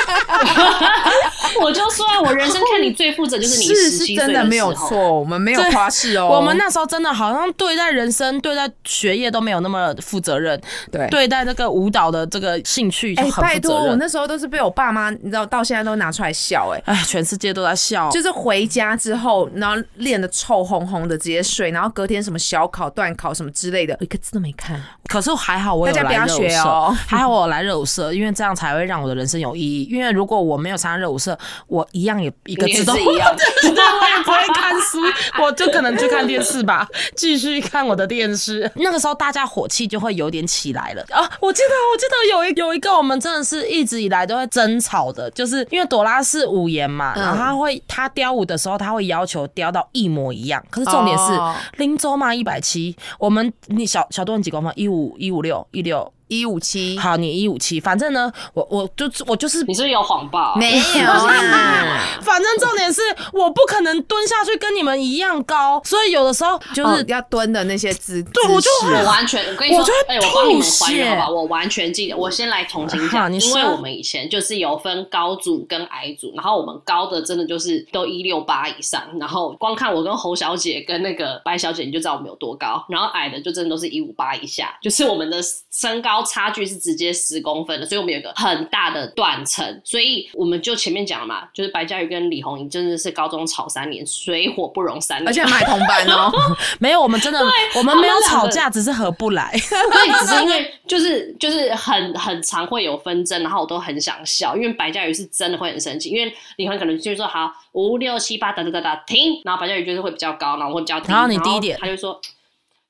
[1.62, 4.72] 我就说啊，我人生看你最负责就是你是是真的没有。
[4.72, 6.26] 错，我们没有对夸饰哦。
[6.26, 13.96] 我们那时候真的好像对待人生、对待学业都没有那么负责任，对对待这个舞蹈的这个兴趣就哎、很拜托，我。
[13.96, 16.82] 那时候都是被我爸妈，你知道，到现在都拿出来笑、哎。
[16.86, 18.08] 哎，全世界都在笑。
[18.10, 24.82] 就是回家之后，然后练的臭烘烘的，直接睡，然后隔天什么小考、段考什么之类的，我一个字都没看。
[25.08, 29.86] 可是还好我有来热舞社，学哦还好我有来热舞社，因为这样才会让我的人生有意义。
[29.90, 34.98] 因为如果我没有参加热舞社，我一样也一个字都一样 对，我也不会看书，
[35.42, 38.70] 我就可能去看电视吧，继续看我的电视。
[38.76, 41.28] 那个时候大家火气就会有点起来了啊！
[41.40, 50.62] 我记得，我记得有一有一个我们真的是一直以来都会争吵的，就是因为朵拉是舞言嘛，嗯然后他会他雕舞的时候，他会要求雕到一模一样。
[50.70, 54.72] 可是重点是哦林州嘛一百七，我们你小小多你几公分？
[54.76, 56.12] 一五一五六一六。
[56.40, 60.54] 一五七好，你一五七，反正呢，我我就我就是你是不是有谎报？
[60.56, 63.00] 没有啊， 反正重点是，
[63.32, 71.28] 我不可能蹲下去跟你们一样高，所以有的时候就是、哦要蹲的那些姿，对我就我完全，我跟你说哎、我帮你们还原好吧？
[71.28, 72.16] 我完全记得。
[72.16, 82.82] 我先来重新好讲，因为我们以前就是有分高组跟矮组，然后我们高的真的就是都一六八以上，然后光看我跟侯小姐跟那个白小姐，你就知道我们有多高。
[82.88, 85.38] 然后矮的就真的都是一五八以下，就是我们的
[85.72, 89.80] 身高差距是直接十公分的，所以我们有一个很大的断层。
[89.84, 96.30] 所以我们就前面讲了嘛，就是白嘉瑜跟李红莹真的是高中吵三年，水火不容三年，而且还买同班哦。
[96.78, 97.40] 没有，我们真的
[97.76, 99.50] 我们没有吵架，只是合不来。
[99.52, 112.20] 对，只是因为 就是就是很很常会有纷争，然后我都很想笑，因为白嘉瑜是真的会很生气，因为李红可能就是说好五六七八哒哒哒哒停，然后白嘉瑜就是会比较高，然后我会比较低，然后你低一点他就说。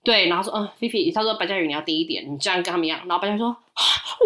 [0.05, 2.99] 对，然后说，嗯，菲菲，他说白嘉宇你要低一点，你这样跟他们一样。
[3.07, 3.57] 然后白嘉宇说，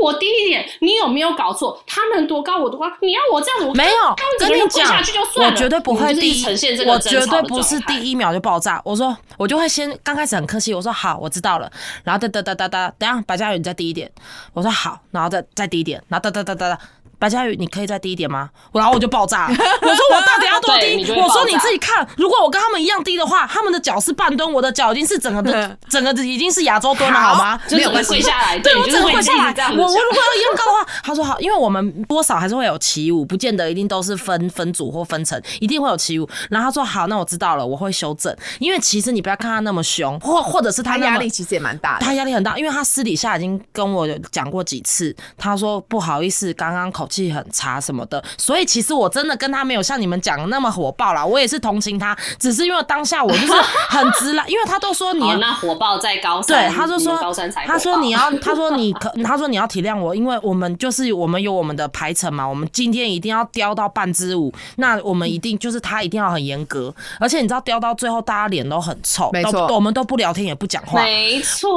[0.03, 1.79] 我低一点，你有没有搞错？
[1.87, 8.81] 他们多高我多高，你要我这样子，我没有跟你个人跪下讲去就，算了，我绝对不会你就是第一，呈现这个我绝对不是第一秒就爆炸。
[8.87, 11.71] 我说我就会先刚开始很客气，我说好，我知道了，
[12.05, 14.11] 然后哒哒哒哒哒，等下白嘉宇你再低一点，
[14.55, 16.81] 我说好，然后再再低一点，然后哒哒哒哒哒。
[17.19, 18.51] 白嘉宇，你可以再低一点吗？
[18.73, 19.55] 然后我就爆炸了。
[19.57, 27.59] 我说我到底要多低我说你自己看，如果我跟他们一样低的话，他们的脚是半蹲，我的脚已经是整个的， 整个已经是亚洲蹲了，好吗？
[27.67, 29.73] 就整个跪下来， 对，我整个跪下来这样。
[29.73, 36.29] 子我我如果要一样高的话，他说好，因为我们多少还是会有起舞，不见得一定都是分分组或分层，一定会有起舞。
[36.51, 38.35] 然后他说好，那我知道了，我会修正。
[38.59, 41.99] 因为其实你不要看他那么凶，或或者是他压力其实也蛮大。
[41.99, 53.53] 他压力很大，因为他私底下已经跟我有讲过几次，他说不好意思，刚刚口气很差什么的，所以其实我真的跟他没有像你们讲的那么火爆啦，我也是同情他，只是因为当下我就是
[53.89, 71.03] 很直啦， 因为他都说你，那火爆在高三，对，他就说高三才，他说你要， 他说你可，他说你要体谅我，因为我们就是我们有我们的排程嘛，我们今天一定要雕到半支舞，那我们一定就是他一定要很严格，而且你知道雕到最后大家脸都很臭，没错都我们都不聊天也不讲话。
[71.03, 71.71] 没错，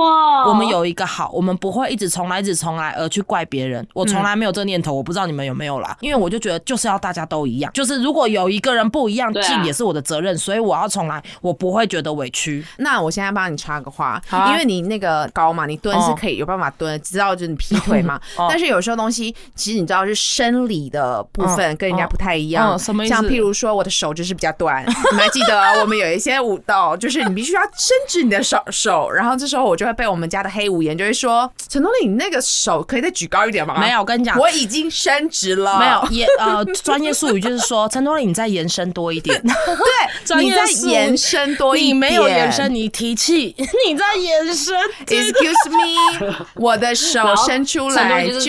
[0.48, 3.86] 我们有一个好，我们不会一直重来，一直重来而去怪别人。
[3.94, 5.96] 我从来没有这念头，我不知道你们有没有啦。
[6.02, 12.66] 因为我就觉得就是要大家都一样，就是如果有一个人不一样，进也是我的责任，所以我要重来，我不会觉得委屈。
[12.78, 18.20] 那我现在帮你插个话，啊因为你那个高嘛，你蹲是可以有办法蹲，知道就是你劈腿嘛。
[18.38, 22.72] 哦但是有时候东西，其实你知道是生理的部分嗯跟人家不太一样。
[22.72, 43.56] 嗯嗯什么意思像譬如说我的手就是比较短， 你们还记得我们有一些舞蹈，就是你必须要伸直你的手手，然后这时候我就会被我们家的黑五颜就会说：“陈东丽，你那个手可以再举高一点吗？”没有，我跟你讲，我已经伸直了，没有也呃，专业术语就是说，陈多丽你再延伸多一点，对，专你再延伸多一点，你没有延伸，你提气，
[43.88, 44.76] 你在延伸。
[45.08, 48.46] Excuse me， 我的手伸出来就是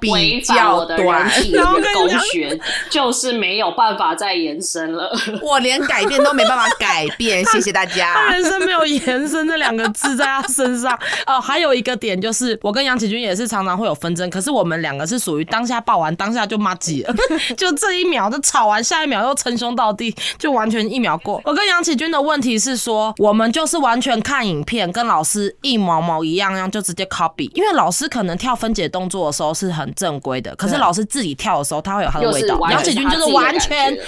[0.00, 2.58] 比较的短，体然后跟你学，
[2.88, 5.10] 就是没有办法再延伸了。
[5.42, 8.30] 我连改变都没办法改变，谢谢大他家。
[8.30, 11.40] 人生没有延伸这两个字在他身上哦。
[11.40, 17.14] 还有一个点就是，我跟杨启军也是常常会有纷争，可是我们两个是属于当下爆完，当下就骂鸡了，
[17.56, 21.40] 就这一秒就吵完，下一秒又称兄道弟，就完全一秒过。
[21.44, 32.58] 我跟杨启军的问题是说，我们就是完全看影片，跟老师一毛毛一样样，就直接 copy，因为老师可能跳分解动作的时候是很正规的，可是老师自己跳的时候，他会有他的味道。
[32.70, 33.98] 杨启军就是完全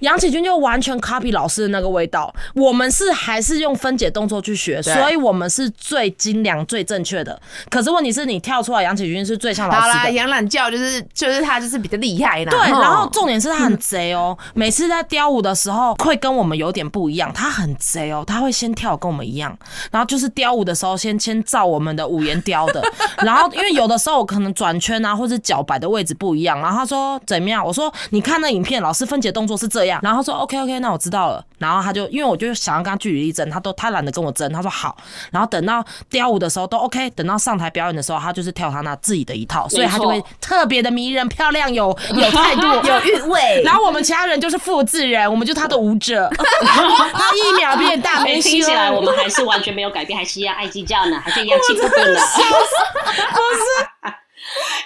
[0.00, 7.40] 杨启军就完全 copy 老师的那个味道，我们是还是用分解动作去学，所以我们是最精良、最正确的。
[7.70, 10.12] 可是问题是你跳出来，杨启军是最像老好啦，师的。
[10.12, 10.70] 养懒觉
[11.02, 12.50] 就是就是他就是比较厉害啦。
[12.50, 19.56] 对，然后重点是他很贼哦，每次在雕舞的时候会跟我们有点不一样，他很贼哦，他会先跳跟我们一样，
[19.90, 22.82] 然后就是雕舞的时候先先照我们的五言雕的，
[23.18, 34.96] 然后因为有的时候我可能转圈啊或者脚摆的位置不一样，然后他说怎么样，我说你看那影片，老师分解动作是这样，然后他说 OK OK，那我知道了，然后他就因为我就想要跟他据理力争，他都他懒得跟我争，他说好，
[35.30, 43.62] 然后等到雕舞的时候都 OK，等到上台表演的时候，他就是跳他那自己的一套，所以他就会特别的迷人、漂亮、有 有态度、 有韵味。
[43.64, 46.30] 然后我们其他人就是复制人，我们就他的舞者，
[46.62, 48.52] 他一秒变大哎明星。
[48.52, 52.20] 听起来我们还是完全没有改变，还是一样爱计较呢，还是一样气不不呢？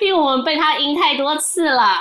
[0.01, 2.01] 因为我们被他阴太多次了。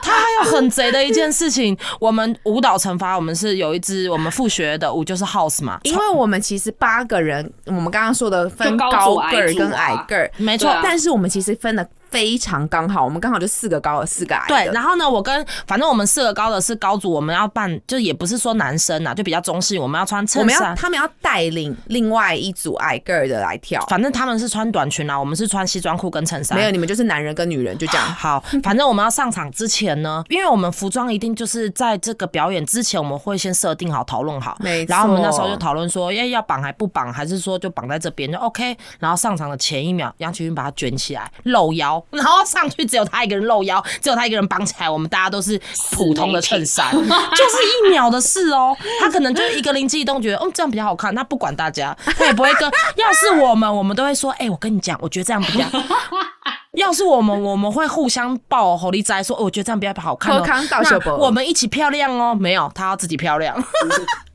[0.00, 14.54] 他还有很贼的一件事情，我们舞蹈惩罚，我们是有一支我们复学的舞就是 house 嘛，因为我们其实八个人，我们刚刚说的分高个儿跟矮啊个儿，没错但是我们其实分的非常刚好，我们刚好就四个高的，四个矮的。
[14.54, 20.76] 对，然后呢，我跟反正我们四个高的是高组，我们要办，就也不是说男生呐，就比较中性，我们要穿我们要衬衫。
[20.76, 23.84] 他们要带领另外一组矮个儿的来跳。
[23.88, 26.56] 反正他们是穿短裙啊，我们是穿西装裤跟衬衫。
[26.56, 28.06] 没有，你们就是男人跟女人，就这样。
[28.06, 34.56] 好，反正我们要上场之前呢，因为我们服装一定就是在这个表演之前，我们会先设定好、讨论好。
[34.60, 38.76] 没错然后我们那时候就讨论说，哎，要绑还不绑，还是说就绑在这边就 OK。
[39.00, 45.60] 然后上场的前一秒，杨启云把它卷起来露腰，然后上去只有他一个人露腰，只有他一个人绑起来，我们大家都是
[45.92, 48.76] 普通的衬衫， 就是一秒的事哦。
[49.00, 52.70] 他可能就一个灵机一动，觉得嗯这样比较好看，他不管大家，他也不会跟。
[52.96, 55.64] 要是我们，我们都会说，哎，我跟你讲，我觉得这样比较。
[56.74, 60.38] 要是我们，我们会互相抱火力斋，说、哦我觉得这样比较好看、哦。
[60.38, 62.34] 喝康道小宝那我们一起漂亮哦。
[62.34, 63.56] 没有，他要自己漂亮。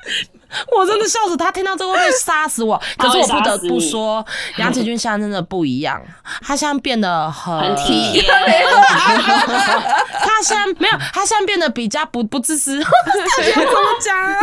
[0.75, 2.81] 我真的笑死他，听到这个会杀死我。
[2.97, 4.25] 可是我不得不说，
[4.57, 6.01] 杨子君现在真的不一样，
[6.41, 8.23] 他现在变得很很体贴，
[10.19, 12.79] 他现在没有，他现在变得比较不不自私。
[12.79, 12.85] 到
[13.43, 14.39] 底要怎么讲啊？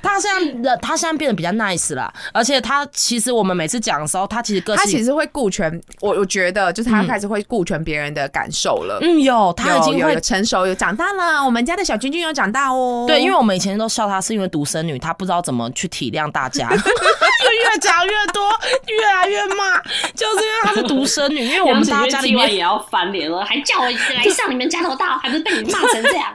[0.00, 8.98] 他现在的他现在变得比较 nice 了，而且他其实我们每次讲的时候，他其实个性他其实会顾全，我我觉得就是他开始会顾全别人的感受了。
[9.02, 11.44] 嗯有，他已经会有有有成熟，有长大了。
[11.44, 13.04] 我们家的小君君有长大哦。
[13.08, 18.42] 对，因为我们以前都笑他是因为独生女，她不知道怎么去体谅大家， 就越讲越多，
[18.88, 19.80] 越来越骂，
[20.14, 26.26] 就是因为她是独生女，因为我们大家家里面也要翻脸了，还叫我来上你们家头大，还不是被你骂成这样？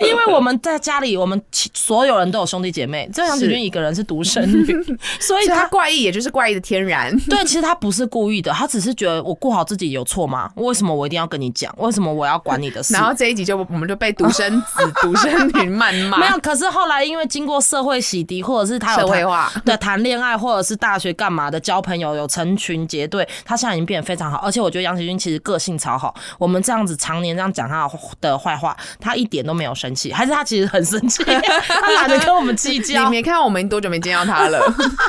[0.00, 4.66] 因为我们在家里，我们所有人都有兄弟姐妹，只有杨子君一个人是独生女，
[5.20, 7.14] 所以她怪异，也就是怪异的天然。
[7.28, 10.50] 对，其实她不是故意的，她只是觉得我顾好自己有错吗？
[10.56, 11.74] 为什么我一定要跟你讲？
[11.78, 12.94] 为什么我要管你的事？
[12.94, 24.36] 然后这一集就我们就被独生子、独生女谩骂，没有，可是后来因为经过社会洗涤，或者是他有谈社会化 对谈恋爱，或者是大学干嘛的交朋友，有成群结队，他现在已经变得非常好。
[24.38, 31.24] 而且我觉得杨奇军其实个性超好，我们这样子常年这样讲他的坏话，他一点都没有生气，还是他其实很生气，
[31.66, 33.10] 他懒得跟我们计较你。
[33.10, 34.60] 没看到我们多久没见到他了，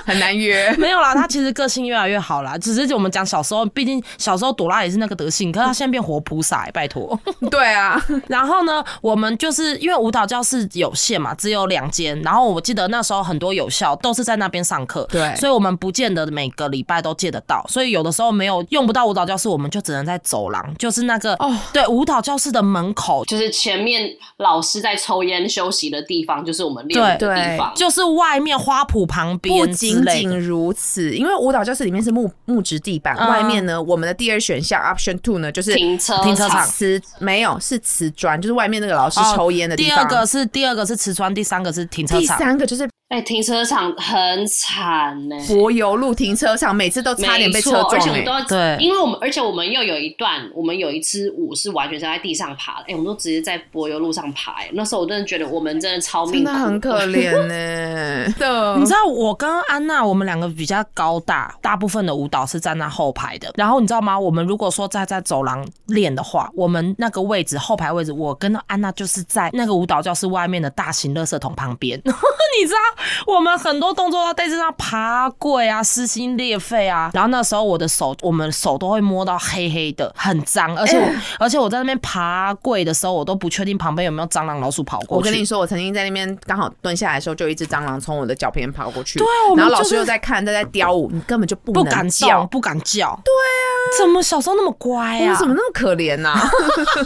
[0.03, 0.73] 很难约。
[0.79, 2.57] 没有啦，他其实个性越来越好啦。
[2.57, 7.19] 只是我们讲小时候，毕竟小时候朵拉也是那个德性，可是他现在变活菩萨、欸，拜托。
[7.51, 12.15] 对啊，然后呢，我们就是因为舞蹈教室有限嘛，只有两间。
[12.21, 17.65] 然后我记得那时候很多有效都是在那边上课，对所以我们不见得每个礼拜都借得到。
[17.67, 23.25] 所以有的时候没有用不到舞蹈教室，我们就只能在走廊，就是那个哦对舞蹈教室的门口。
[23.25, 27.73] 就是前面老师在抽烟休息的地方，就是我们练舞的地方。
[27.75, 39.95] 就是外面花圃旁边不仅仅如此，因为舞蹈教室里面是木木质地板，嗯外面呢，我们的第二选项 option two 呢就是停车停车场瓷没有是瓷砖，就是外面那个老师抽烟的地方。
[39.97, 42.37] 第二个是第二个是瓷砖，第三个是停车场。
[42.45, 63.51] 三个就是哎、停车场很惨呢、柏油路停车场，每次都差点被车撞哎、且我们都要对因为我们而且我们又有一段，我们有一支舞是完全是在地上爬的，哎、我们都直接在柏油路上爬、哎，那时候我真的觉得我们真的超命苦，真的很可怜 呢、的，你知道我跟安娜，我们两个比较高大，大部分的舞蹈是站在后排的。
[63.55, 64.19] 然后你知道吗？
[64.19, 72.01] 我们如果说在在走廊练的话，我们那个位置后排位置，我跟安娜就是在那个舞蹈教室外面的大型垃圾桶旁边。
[72.57, 77.09] 你知道， 我们很多动作要在这上爬跪啊、撕心裂肺啊。
[77.13, 80.75] 然后那时候我的手，我们手都会摸到黑黑的，很脏。
[80.77, 81.07] 而且我，
[81.39, 85.13] 而且我在那边爬跪的时候，我都不确定旁边有没有蟑螂、老鼠跑过去。
[85.15, 89.19] 我跟你说，我曾经在那边刚好蹲下来的时候，就有一只蟑螂从我的脚边跑过去。
[89.19, 92.45] 对我然后老师又在看，在在叼我，你根本就不能不敢叫，。
[92.47, 93.19] 不敢叫。
[93.23, 95.35] 对啊，怎么小时候那么乖啊我们？
[95.37, 96.33] 怎么那么可怜呐、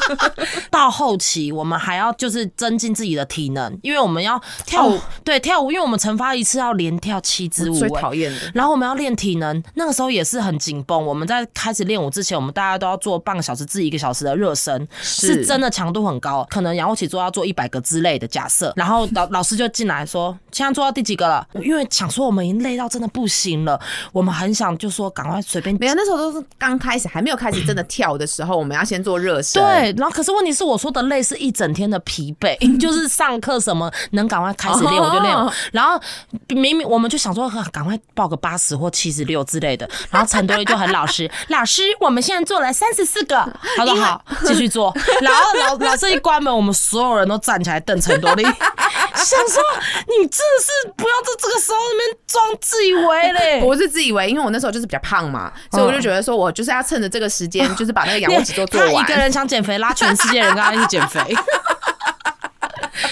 [0.70, 8.40] 到后期我们还要就是增进自己的体能，因为我们要跳舞，哦对跳舞，因为我们惩罚一次要连跳七支舞、最欸讨厌的。
[8.54, 11.06] 然后我们要练体能，那个时候也是很紧绷。
[11.06, 18.74] 我们在开始练舞之前，我们大家都要做半个小时至一个小时的热身，是是真的强度很高，可能仰卧起坐要做一百个之类的假设。
[18.76, 23.80] 然后老老师就进来说：“现在做到第几个了？”因为想说我们已经累到真的不行了，
[24.12, 29.62] 我们很想就说赶快随便没有，那时候都是刚开始，还没有开始真的跳的时候，我们要先做热身。
[29.62, 35.52] 对，然后可是问题是，我说的累是一整天的疲惫， 就是上课什么能赶快开始练我就练哦。
[35.72, 36.00] 然后
[36.48, 43.36] 明明我们就想说赶快报个八十或七十六之类的，然后陈多利就很老实， 老师我们现在做了三十四个，
[43.78, 44.96] 他说好，继续做。
[45.22, 48.44] 然后老 老师一关门，我们所有人都站起来瞪陈多利，
[49.14, 49.64] 想说
[50.08, 53.62] 你真的是不要在这个时候那边装自以为嘞。
[53.64, 59.20] 我是自以为，因为我那时候就是比较胖嘛，所以我就觉得说我就是要趁着这个时间，就是把那个仰卧起坐做完他一个。
[59.20, 61.20] 人想减肥，拉全世界人跟他一起减肥。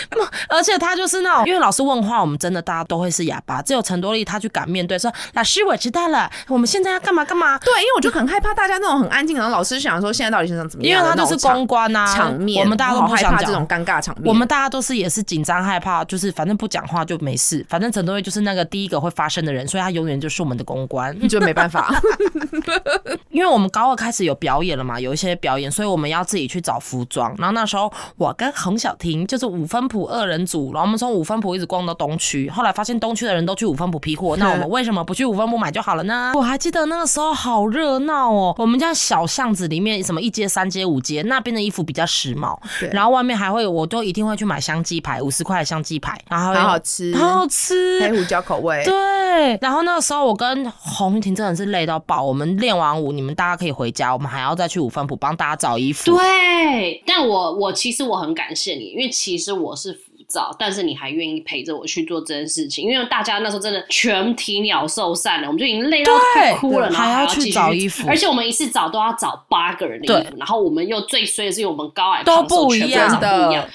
[0.49, 7.57] 而且他就是那种，因为老师问话，我们真的大家都会是哑巴，只有陈多利他去敢面对，说老师我知道了，我们现在要干嘛干嘛。
[7.59, 13.67] 对，因为我就很害怕大家那种很安静，然后老师想说现在到底是想怎么样因为他就是公关啊，场面，我们大家都不害怕这种。
[13.67, 14.25] 尴尬场面。
[14.25, 21.13] 我们大家都是也是紧张害怕，就是反正不讲话就没事，反正陈多利就是那个第一个会发生的人，所以他永远就是我们的公关。
[21.27, 21.93] 就没办法，
[23.29, 27.35] 因为我们高二开始有表演了嘛，有一些表演，所以我们要自己去找服装。
[27.37, 36.31] 然后那时候我跟洪小婷就是五分埔二人组，然后我们从五分埔一直逛到东区，后来发现东区的人都去五分埔批货， 那我们为什么不去五分埔买就好了呢？
[36.35, 48.83] 我还记得那个时候好热闹哦，我们家小巷子里面什么一街、三街、五街，那边的衣服比较时髦，对然后外面还会，我都一定会去买香鸡排，五十块的香鸡排，然后好好吃，好好吃，黑胡椒口味。
[48.85, 52.23] 对，然后那个时候我跟洪玉婷真的是累到爆。
[52.23, 56.15] 我们练完舞，你们大家可以回家，我们还要再去五分埔帮大家找衣服。
[56.15, 73.67] 对，但我我其实我很感谢你，因为其实我是服造，但是你还愿意陪着我去做这件事情，因为大家那时候真的全体鸟兽散了，我们就已经累到快哭了，然后还要去找衣服而且我们一次找都要找八个人的衣服，然后我们又最衰的是，因为我们高矮都不一样的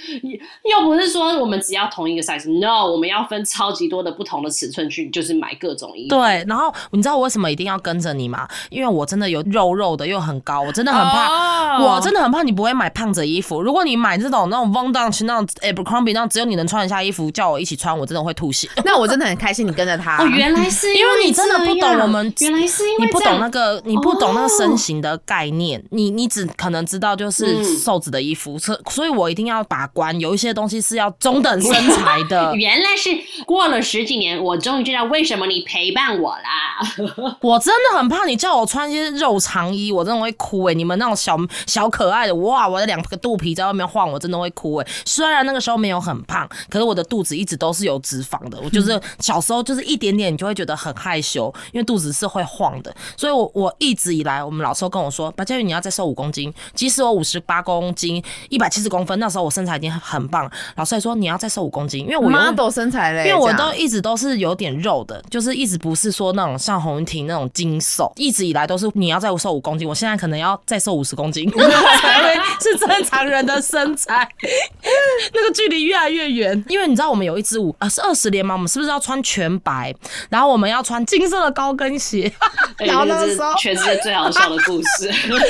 [0.71, 6.17] 又不是说我们只要同一个 size，no，我们要分超级多的不同的尺寸去，就是买各种衣服。
[6.17, 8.47] 对，然后你知道我为什么一定要跟着你吗？
[8.71, 11.27] 因为我真的有肉肉的，又很高，我真的很怕。
[11.27, 13.63] 哦我真的很怕你不会买胖子衣服。
[13.63, 18.69] 如果你买这种那种 Von Dutch 那种 Abercrombie 那种只有你能穿得下衣服，叫我一起穿，我真的会吐血。
[18.85, 20.23] 那我真的很开心，你跟着他。
[20.23, 32.55] 哦，原来是因为 你真的不懂我们原来是因为你不懂那个，你不懂那个身哦形的概念，你你只可能知道就是嗯瘦子的衣服，所、所以我一定要把关，有一些东西是要中等身材的。
[32.57, 33.11] 原来是
[33.45, 37.39] 过了十几年，我终于知道为什么你陪伴我啦。
[37.41, 41.37] 我真的很怕你叫我穿一些肉长衣，我真的会哭哎、你们那种小
[41.67, 48.59] 小可爱的，哇，我的两个肚皮在外面晃，我真的会哭哎、虽然那个时候没有很胖，可是我的肚子一直都是有脂肪的。
[48.63, 52.95] 我就是小时候就是一点点，你就会觉得很害羞，因为肚子是会晃的。
[53.17, 71.51] 所以我我一直以来，我们老师都跟我说，白嘉宇你要再瘦五公斤，即使我五十八公斤，一百七十公分，那时候我身材已经很很棒，老师还说你要再瘦五公斤，因为我永远 model 身材嘞，因为我都一直都是有点肉的，就是一直不是说那种像洪云婷那种精瘦，一直以来都是你要再瘦五公斤，我现在可能要再瘦五十公斤
[72.01, 74.29] 才会是正常人的身材，
[75.35, 76.65] 那个距离越来越远。
[76.69, 78.55] 因为你知道我们有一支舞啊是二十连吗？
[78.55, 79.95] 我们是不是要穿全白，
[80.29, 82.33] 然后我们要穿金色的高跟鞋？
[82.79, 85.11] 然后哎那个时候全世界最好笑的故事。
[85.29, 85.45] 那个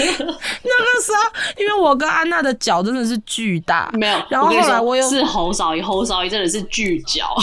[1.03, 7.35] 时候，因为我跟安娜的脚真的是巨大，没有，然后后来我有是红少仪，侯少仪真的是巨脚，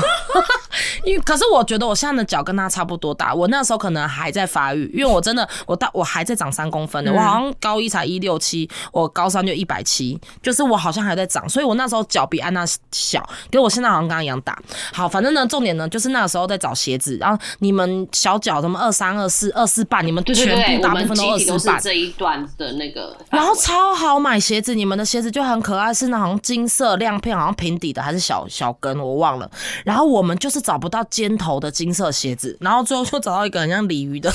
[1.04, 14.56] 因为可是我觉得我现在的脚跟他差不多大，我那时候可能还在发育，因为我真的我大我还在长三公分的，我好像高一才一六七，我高三就一百七，就是我好像还在长，所以我那时候脚比安娜小，给我现在好像跟她一样大。
[14.92, 21.76] 好，反正呢，重点呢就是那个时候在找鞋子，然后你们小脚什么二三、二四、二四半，你们全部大部分都二四半。
[21.76, 29.50] 是这一段的那个，然后超好买鞋子，你们的鞋子就很可爱，是那好像金色亮片，好像平底的还是小小跟，我忘了。
[29.84, 34.30] 然后我们就是找不到尖头的金色鞋子，然后最后就找到一个很像鲤鱼的，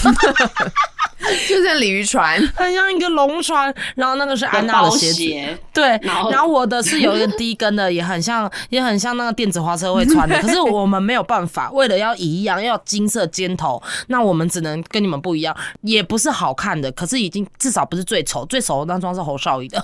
[1.48, 5.14] 就像鲤鱼船， 很像一个龙船，然后那个是安娜的鞋子。
[5.14, 10.38] 鞋，对，然后然后我的是有一个低跟的，也很像，也很像那个电子花车会穿的。
[10.42, 19.84] 可是我们没有办法，为了要一样，要金色尖头，那我们只能跟你们不一样，也不是好看的，可是已经至少不是最丑，最丑的那双是侯少宇的。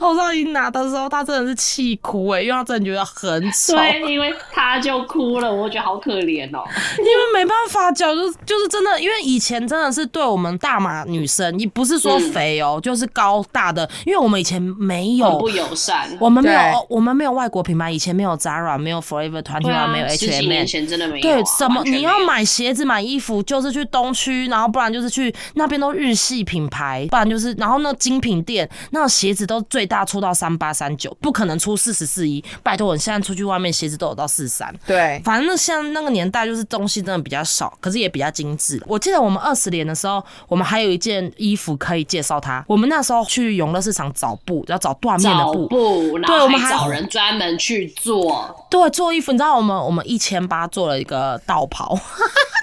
[0.00, 6.64] 侯少仪拿的时候，他真的是气哭哎、因为他真的觉得很丑，对，因为他就哭了，我觉得好可怜哦。
[6.98, 16.08] 因为没办法，脚就就是真的，因为以前真的是对我们大码女生，你不是说嗯肥哦、就是高大的，因为我们以前没有不友善。
[16.20, 20.66] 我们没有我们没有外国品牌，以前没有 Zara，没有 Forever 对 One，、啊，没有十几年 H&M。
[20.66, 32.40] 前真的没有啊、对，什么你要买鞋子、买衣服，就是去东区，然后不然就是去那边都日系品牌，不然就是然后那精品店，那种鞋子都最大出到三八三九，不可能出四十四一。
[32.62, 34.72] 拜托，你现在出去外面鞋子都有到四三。
[34.86, 38.80] 对，反正像那个年代，就是东西真的比较少，可是也比较精致。
[38.86, 42.64] 我记得我们二十年的时候，我们还有一件衣服可以介绍它。
[42.68, 48.64] 我们那时候去永乐市场找布，要找缎面的布，布，对我们还还找人专门去做。
[48.70, 51.98] 对，做衣服，你知道我们我们一千八做了一个道袍，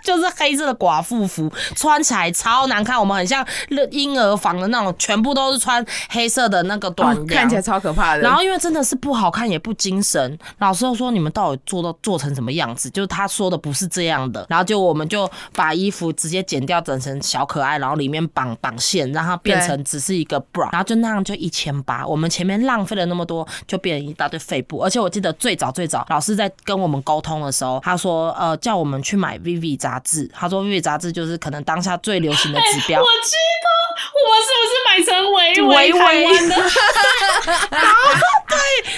[0.04, 3.46] 就是黑色的寡妇服，穿起来超难看，我们很像
[3.92, 8.22] 婴儿房的那种，全部都是穿黑色的那个短哦、看起来超可怕的。
[8.22, 12.90] 然后因为真的是不好看也不精神，老师又说你们到底做到做成什么样子？
[12.90, 22.06] 就是他说的不是这样的，然后就我们就把衣服直接剪掉，整成小可爱，然后里面绑绑线，让它变成只是一个 bra，然后就那样就一千八。
[22.06, 24.80] 我们前面浪费了那么多，就变成一大堆废布。
[24.80, 33.00] 而且我记得最早最早老师在跟我们沟通的时候，他说呃叫我们去买 Vivi 杂志，他说 Vivi 杂志就是可能当下最流行的指标。
[33.02, 33.70] 我知道，
[34.16, 36.56] 我们是不是买成维维维维台湾的？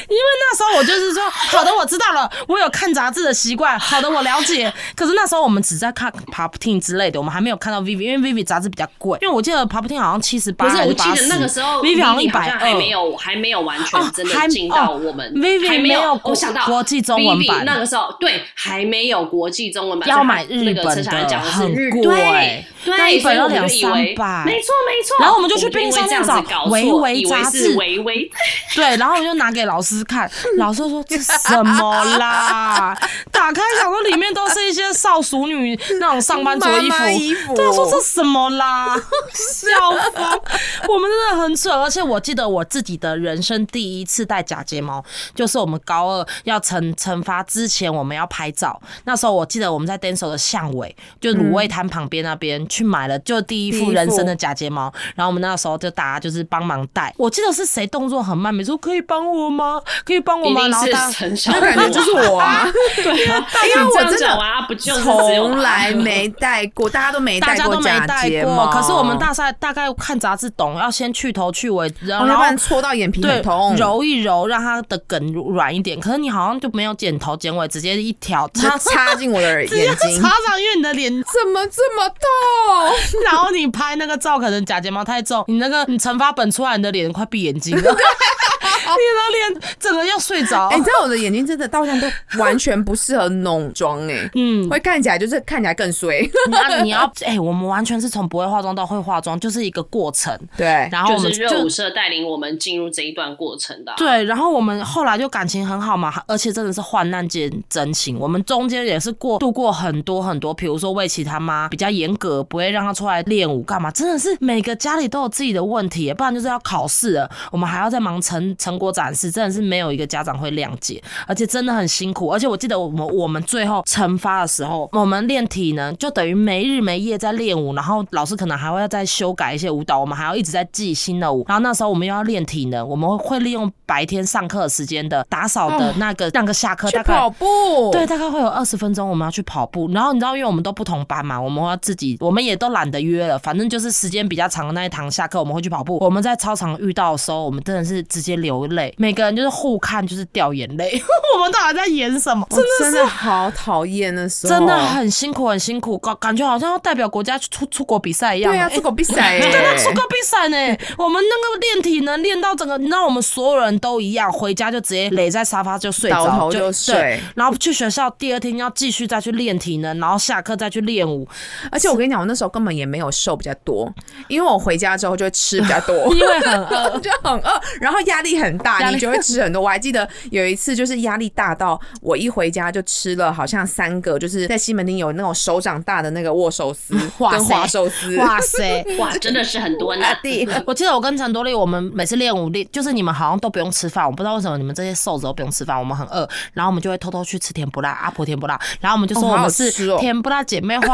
[0.09, 4.71] 因为那时候我就是说，好的，我知道了，我有看杂志的习惯，好的，我了解。
[4.95, 9.17] 可是那时候我们只在看 Pop Teen 之类的，我们还没有看到 Vivi，因为 Vivi 杂志比较贵。
[9.21, 17.65] 因为我记得 Pop Teen 好像七十八，不是，我记还是八十，得那个时候 Vivi 好像一 Vivi 百二还没有还没有完全真的进到哦我们 Vivi 还没没有我想到国际中文版。
[17.65, 22.01] 那个时候对还没有国际中文版，要买日本的很日贵。
[22.03, 24.43] 对对，那一本要两三百。
[24.45, 25.17] 没错没错。
[25.19, 27.75] 然后我们就去因为便利商店这样子找维维杂志。
[27.75, 28.29] 维维，
[28.75, 32.97] 对，然后我就拿给老师看，老师就说这什么啦？
[33.31, 38.95] 打开想说里面都是一些少熟女那种上班族的衣服，妈妈衣服对，说这什么啦？
[39.33, 39.69] 笑
[40.13, 40.41] 疯！
[40.87, 45.03] 我们真的很蠢，而且我记得我自己的人生第一次戴假睫毛，
[45.35, 48.79] 就是我们高二要惩惩罚之前，我们要拍照。
[49.05, 54.93] 那时候我记得我们在 d a n c e 的巷尾，就卤味摊旁边那边去买了，就第一副副人生的假睫毛。
[55.15, 57.13] 然后我们那时候就大家就是帮忙戴。
[57.17, 59.81] 我记得是谁动作很慢，每次说可以帮我吗？
[60.05, 60.61] 可以帮我吗？
[60.67, 68.67] 然后大家陈小就感觉就是我啊，对啊， 因为我真的从来没戴过，大家都没戴过假戴过，睫毛。
[68.67, 75.99] 可是我们大赛大概看杂志懂，要先去头去尾，然后不然戳到眼皮对很痛，揉一揉，让它的梗软一点。
[75.99, 83.23] 可是你好像就没有剪头剪尾，直接一条就插插进我的 眼睛插，上，因为你的脸，怎么这么痛？
[83.25, 87.91] 然后你拍那个照，可能假睫毛太重，你那个你惩罚本出来，你的脸快闭眼睛了，
[88.93, 90.77] 你的脸整个要睡着哎、。
[90.77, 96.29] 你知道我的眼睛真的到现在都完全不适合浓妆哎，嗯，会看起来就是看起来更衰。
[96.49, 100.37] 那你要 哎、我们完全是从不会化妆到会化妆，就是一个过程。
[100.57, 108.17] 对，然后我们就是热舞社带领我们进入这一段过程的啊、对，然后我们后来就感情很好嘛，而且真的是患难见真情。
[108.19, 122.27] 我们中间也是过度过很多很多，比如说魏琪他妈比较严格，不会让他出来练舞干嘛，真的是每个家里都有自己的问题，不然就是要考试了，我们还要在忙成成果展示，真的是没有一个家长会谅解，而且真的很辛苦。
[122.29, 131.43] 而且我记得我们我们最后惩罚的时候，我们练体能就等于没日没夜在练舞，然后老师可能还会要再修改一些舞蹈，我们还要一直在记新的舞。
[131.47, 139.89] 然后那时候我们又要练体能，我们会利用白天上课时间的打扫的那个、那个下课大概跑步，对，大概会有二十分钟，我们要去跑步。
[139.91, 145.97] 然后你知道，因为我们都不同班嘛，我们要自己，我们也都懒得约了，反正就是时间比较长的那一堂下课，我们会去跑步。
[145.99, 151.01] 我们在操场遇到的时候，我们真的是直接流泪，每个人就是互看，就是掉眼泪。
[151.35, 152.45] 我们到底在演什么？
[152.51, 158.51] 我真的好讨厌那时候，真的很辛苦，很辛苦，感感觉好像要代表国家去出出国比赛一样。
[158.51, 160.57] 对啊，哎出国比赛真的哎，出国比赛呢，
[160.97, 167.19] 我们那个练体能练到整个，你知道我们所有人都一样，回家就直接垒在沙发就睡着，就对睡。
[167.35, 171.27] 然后去学校第二天要继续再去练体能，然后下课再去练舞，
[171.71, 173.91] 而且我跟你讲，我那时候根本也没有瘦比较多，
[174.27, 176.93] 因为我回家之后就会吃比较多， 因为很饿。
[177.03, 179.61] 就很饿，然后压力很大，压力你就会吃很多。
[179.61, 188.17] 我还记得有一次，就是压力大到我一回家就吃了好像三个，就是在西门町有那种手掌大的那个握寿司 哇跟塞滑寿司。
[188.17, 188.85] 哇塞！
[188.99, 190.05] 哇，真的是很多呢
[190.65, 200.93] 我记得我跟陈多丽，我们每次练舞练，就是你们好像都不用吃饭，我不知道为什么你们这些瘦子都不用吃饭，我们很饿，然后我们就会偷偷去吃甜不辣，阿婆甜不辣，然后我们就说我们是甜不辣姐妹花。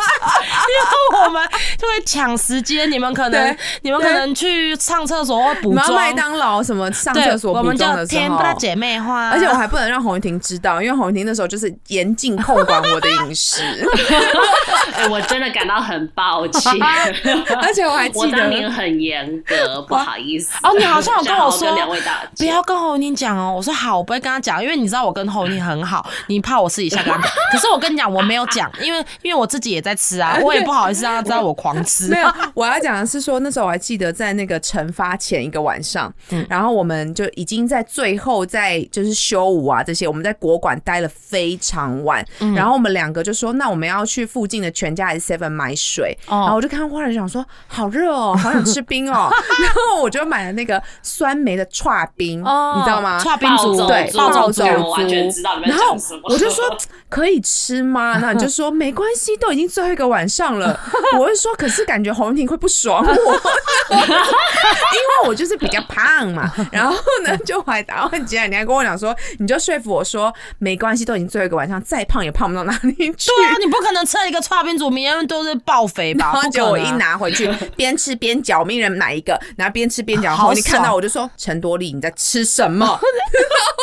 [0.70, 1.48] 因为我们
[1.78, 13.62] 就会抢时间，你们可能你们可能去上厕所或补妆，麦当劳什么上厕所补我们妆的时候就甜不，辣姐妹花，而且我还不能让洪云婷知道，因为洪云婷那时候就是严禁控管我的饮食，
[14.94, 16.72] 哎，我真的感到很抱歉，
[17.62, 18.40] 而且我还记得。
[18.40, 20.56] 当年很严格，不好意思。
[20.62, 23.52] 哦，你好像有跟我说两位大不要跟侯宁讲哦。
[23.54, 27.30] 我说好，我不会跟他讲，因为你知道我跟侯宁很好，你怕我私底下跟他讲。
[27.52, 32.08] 可是我跟你讲，我没有讲，因为因为我自己也在吃啊， 我也不好意思让他知道我狂吃。
[32.08, 36.46] 没有，我要讲的是说，那时候我还记得在那个惩罚前一个晚上，嗯。
[36.48, 42.54] 然后我们就已经在最后在就是修舞啊这些，我们在国馆待了非常晚，嗯。
[42.54, 46.38] 然后我们两个就说，那我们要去附近的全家还是 Seven 买水，哦。
[46.40, 49.30] 然后我就看花人想说，好热哦，好想吃冰哦，
[49.62, 52.74] 然后我就买了那个酸梅的串冰，哦。
[52.76, 53.18] 你知道吗？
[53.20, 56.20] 串冰族对，暴走族我完全知道你们什么。
[56.24, 56.64] 我就说
[57.10, 58.18] 可以吃吗？
[58.22, 60.78] 那你就说没关系，都已经最后一个晚上了。
[61.18, 63.12] 我会说，可是感觉洪婷会不爽我，
[63.90, 66.48] 因为我就是比较胖嘛。
[66.70, 73.30] 然后呢，就还打完结，你还跟我讲说，你就说服我说没关系，都已经最后一个晚上，再胖也胖不到哪里去。
[73.36, 76.30] 对啊，你不可能吃了一个差冰组，明天都是爆肥吧？
[76.34, 76.90] 然后结果我一。
[77.00, 80.36] 拿回去，边吃边嚼，命人买一个，然后边吃边嚼。
[80.36, 83.00] 后你看到我就说陈多丽你在吃什么？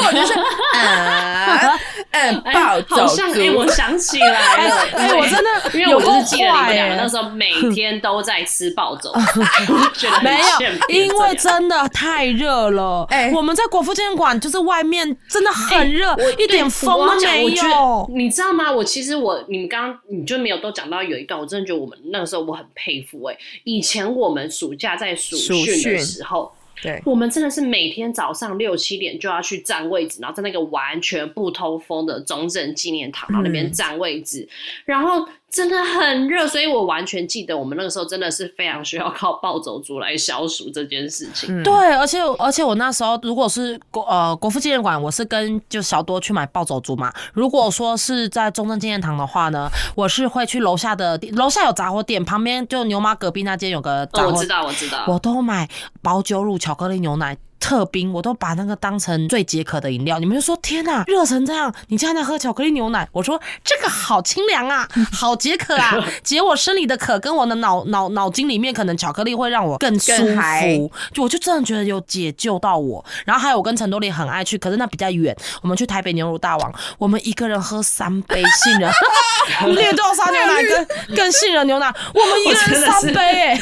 [0.05, 0.43] 我就是嗯
[0.75, 1.71] 嗯
[2.11, 13.05] 哎暴走像哎，我想起来了， 哎对我真的因为我就是记得你们两个哎那时候每天都在吃暴走， 我就觉得很没有，因为真的太热了。
[13.09, 18.09] 哎我们在国父纪念馆，就是外面真的很热，我一点对风都没有。
[18.13, 18.71] 你知道吗？
[18.71, 26.51] 我其实我你们刚刚你就没有都讲到有一段，我真的觉得我们那个时候我很佩服哎、以前我们暑假在暑训的时候。
[26.81, 27.01] 对。
[27.05, 34.47] 我们真的是每天早上六七点就要去占位置，然后在那个完全不通风的中正纪念堂，然后那边占位置，
[34.85, 41.49] 然后真的很热，所以我完全记得我们那个时候真的是非常需要靠暴走族来消暑这件事情。
[41.49, 47.11] 嗯对，而且而且我那时候如果是国呃国父纪念馆，我是跟就小多去买暴走族嘛。
[47.33, 55.05] 如果说是在中正纪念堂的话呢，我是会去楼下的楼下有杂货店，旁边就牛妈隔壁那间有个杂哦，我知道，我知道。
[55.07, 55.67] 我都买
[56.01, 57.37] 保酒乳、巧克力牛奶。
[57.59, 60.19] 特冰，我都把那个当成最解渴的饮料。
[60.19, 63.07] 你们就说天哪，热成这样，你竟然在喝巧克力牛奶？
[63.11, 70.91] 我说这个好清凉啊， 好解渴啊， 解我生理的渴，跟我的脑脑脑筋里面可能巧克力会让我更舒服。
[71.13, 73.03] 就我就真的觉得有解救到我。
[73.25, 78.91] 然后还有我跟陈多丽很爱去，可是那比较远，我们去台北牛乳大王，我们一个人喝三杯杏仁
[79.73, 83.59] 绿豆沙牛奶跟跟杏仁牛奶，我们一个人三杯哎、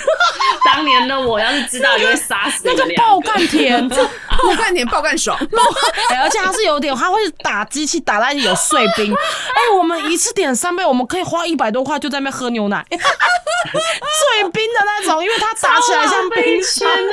[0.65, 3.25] 当年的我要是知道，就会杀死那个爆个。
[3.25, 4.09] 干甜，这
[4.43, 5.37] 爆干甜，爆干爽。
[6.09, 9.11] 哎而且它是有点，它会打机器打到有碎冰。
[9.13, 17.11] 哎、我们一次点三杯，我们可以花一百多块就在那边喝牛奶， 碎冰的那种，因为它打起来像冰箱的。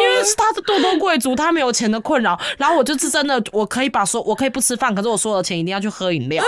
[0.00, 6.44] 因为是他是多多贵族，他没有钱的困扰，然后我就是真的，我可以把所我可以不吃饭，可是我所有的钱一定要去喝饮料。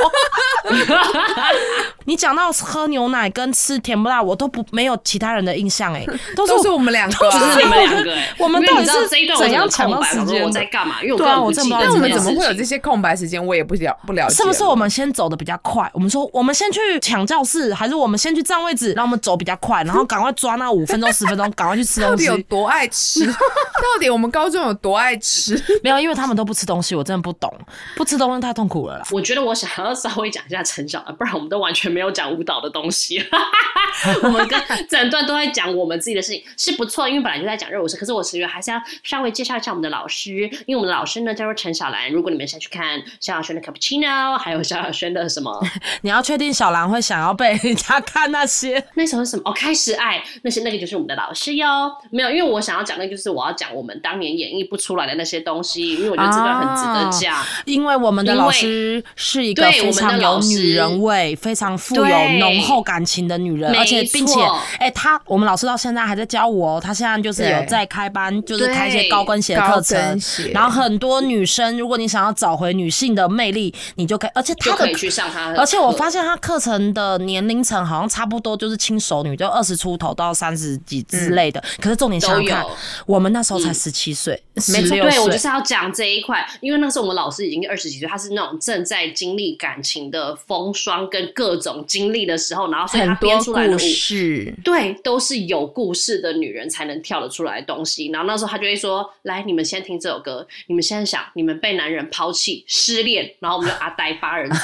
[2.04, 6.04] 你讲到喝牛奶跟吃甜不辣，我都不没有其他人的印象哎、
[6.36, 7.64] 都是都是我们两个就是啊你。
[7.64, 11.02] 们两个、欸，我们到底是这一段我怎样抢到时间我在干嘛？
[11.02, 13.44] 因为我对啊根本不我真不知道记得这件那我们怎么会有这些空白时间？
[13.44, 14.34] 我也不了不了解。
[14.34, 15.90] 是不是我们先走的比较快？
[15.94, 22.42] 我们说我们先去抢教室，还是我们先去占位置，让我们走比较快，然后赶快抓那五分钟十分钟，赶快去吃东西到底有。
[22.52, 23.24] 多爱吃？
[23.32, 25.54] 到底我们高中有多爱吃？
[25.82, 27.52] 没有，因为他们都不吃东西，我真的不懂，
[27.96, 29.04] 不吃东西太痛苦了啦。
[29.10, 33.24] 我觉得我想要稍微讲一下陈小兰，不然我们都完全没有讲舞蹈的东西。
[34.22, 37.96] 我们跟整段都在讲我们自己的事情，是不错，因为本来就在讲热舞社。
[37.96, 40.30] 可是我其实还是要稍微介绍一下我们的老师，
[40.66, 42.10] 因为我们的老师呢叫做陈小兰。
[42.10, 45.62] 如果你们想去看萧亚轩的 Cappuccino， 还有萧亚轩的什么
[46.02, 49.42] 你要确定小兰会想要被人家看那些， 那时候是什么？
[49.46, 51.92] 哦，开始爱，那些那个就是我们的老师哟。
[52.10, 57.42] 没有，因为我想要讲的就是我要讲我们当年演绎不出来的那些东西，因为我觉得这段很值得讲。
[57.64, 62.04] 因为我们的老师是一个非常有女人味、非常富有
[62.38, 70.20] 浓厚感情的女人，而且并且错，哎、她我们老师到现在还在教我哦，她现在就是有在开班，就是对开一些高跟鞋课高程
[70.52, 81.62] 然后很多女生，如果你想要找回女性的魅力，你就可以，而且她的可以去上他的，而且我发现他课程的年龄层好像差不多，就是轻熟女，就二十出头到三十几之类的。
[81.80, 82.64] 可是重点想想看，
[83.06, 94.54] 我们那时候才嗯十七岁，十没错，对我就，是要讲这一块，因为那时候我们老师已经二十几岁，他是那种正在经历感情的风霜跟各种经历的时候，然后所以他很多编出来的舞故事。
[94.64, 98.08] 对，都是有故事的女人才能跳得出来的东西。
[98.08, 104.56] 然后那时候他就会说：“来，你们先听这首歌，你们先想，你们被男人抛弃、失恋，然后我们就阿呆八人组，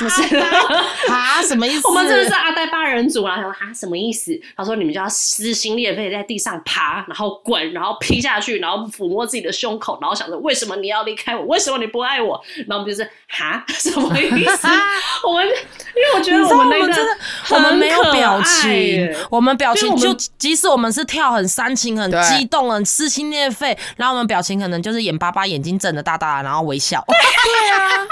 [0.00, 0.36] 不是？
[1.08, 1.86] 啊，什么意思？
[1.88, 4.32] 我们真的是阿呆八人组，啊他说啊什么意思？
[4.56, 11.44] 他说你们就要撕心裂肺在地上爬，然后滚，然后劈下去，然后抚摸自己的胸口，然后想着为什么你要离开我？
[11.44, 12.40] 为什么你不爱我？
[12.66, 14.68] 然后我们就是哈什么意思？
[15.26, 17.16] 我们因为我觉得我们那个们真的，
[17.50, 27.04] 我们没有表情，我们表情就即使我们是跳很煽情、很激动、很撕心裂肺，然后我们表情可能就是眼巴巴、眼睛睁得大大的，然后微笑。
[27.10, 28.06] 对啊，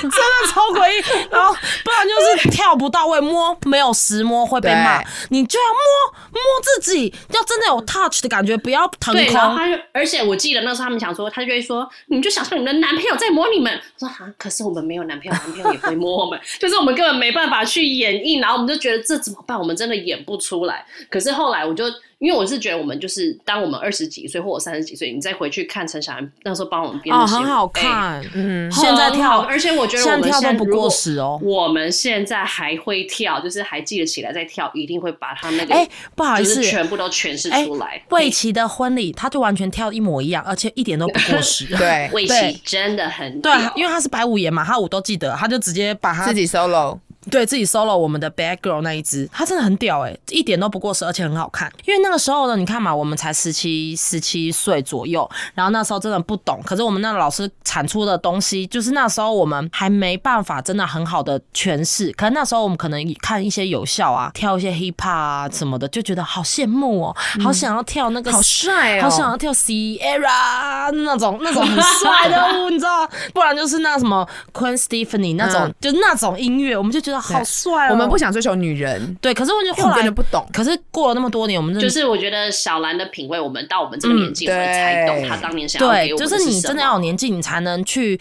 [0.00, 1.04] 真的超诡异。
[1.30, 1.52] 然后
[1.84, 5.02] 不然就是跳不到位，摸没有实摸会被骂。
[5.30, 9.56] 你就要摸摸自己，要真的有 touch 的感觉，不要腾对，然后空。
[9.56, 13.72] 他就，而且我记得那时候他们想说，他就会说，你就想象你们的男朋友在摸你们。
[13.98, 19.58] 我说啊，可是我们没有男朋友，男朋友也不会摸我们，就是我们根本没办法去演绎，然后我们就觉得这怎么办？
[19.58, 20.84] 我们真的演不出来。
[21.10, 21.84] 可是后来我就。
[22.18, 28.24] 因为我是觉得我们就是当我们二十几岁或者三十几岁，你再回去看陈小兰那时候帮我们编的哦，戏很好哎看。
[28.34, 38.02] 嗯，现在跳而且我觉得我们现在们跳都不过时哦我们现在还会跳，就是还记得起来再跳，一定会把他那个哎，不好意思就是，全部都诠释哎出来。
[38.10, 41.66] 魏琪的婚礼，他就完全跳一模一样，而且一点都不过时。
[41.76, 46.98] 对，魏琪真的很对因为他是白舞爷嘛，他舞都记得，他就直接把他自己 solo，
[47.30, 51.72] 对自己 solo 我们的 Bad Girl 那一支，他真的很屌哎、一点都不过时，而且很好看。
[51.86, 62.12] 因为那个时候呢，你看嘛，我们才十七十七岁左右，然后那时候真的不懂，可是我们那老师产出的东西，就是那时候我们还没办法真的很好的诠释。
[62.12, 73.08] 可能那时候我们可能看一些有效啊，跳一些 hip hop 啊什么的，就觉得好羡慕哦，好想要跳那个好帅哦，好想要跳 Sierra 那种那种很帅的舞，你知道？
[73.32, 77.92] 不然就是那什么 Queen Stephanie 那种， 嗯就那种音乐，我们就觉得得好帅哦。
[77.92, 80.46] 我们不想追求女人，对，可是我就因为我后来们根本不懂。
[80.52, 88.18] 可是过了那么多年，我们真的就是我觉得小兰的品味，我们到我们这个年纪，我们才懂对她当年想要对，给我们就是你真的要有年纪，你才能去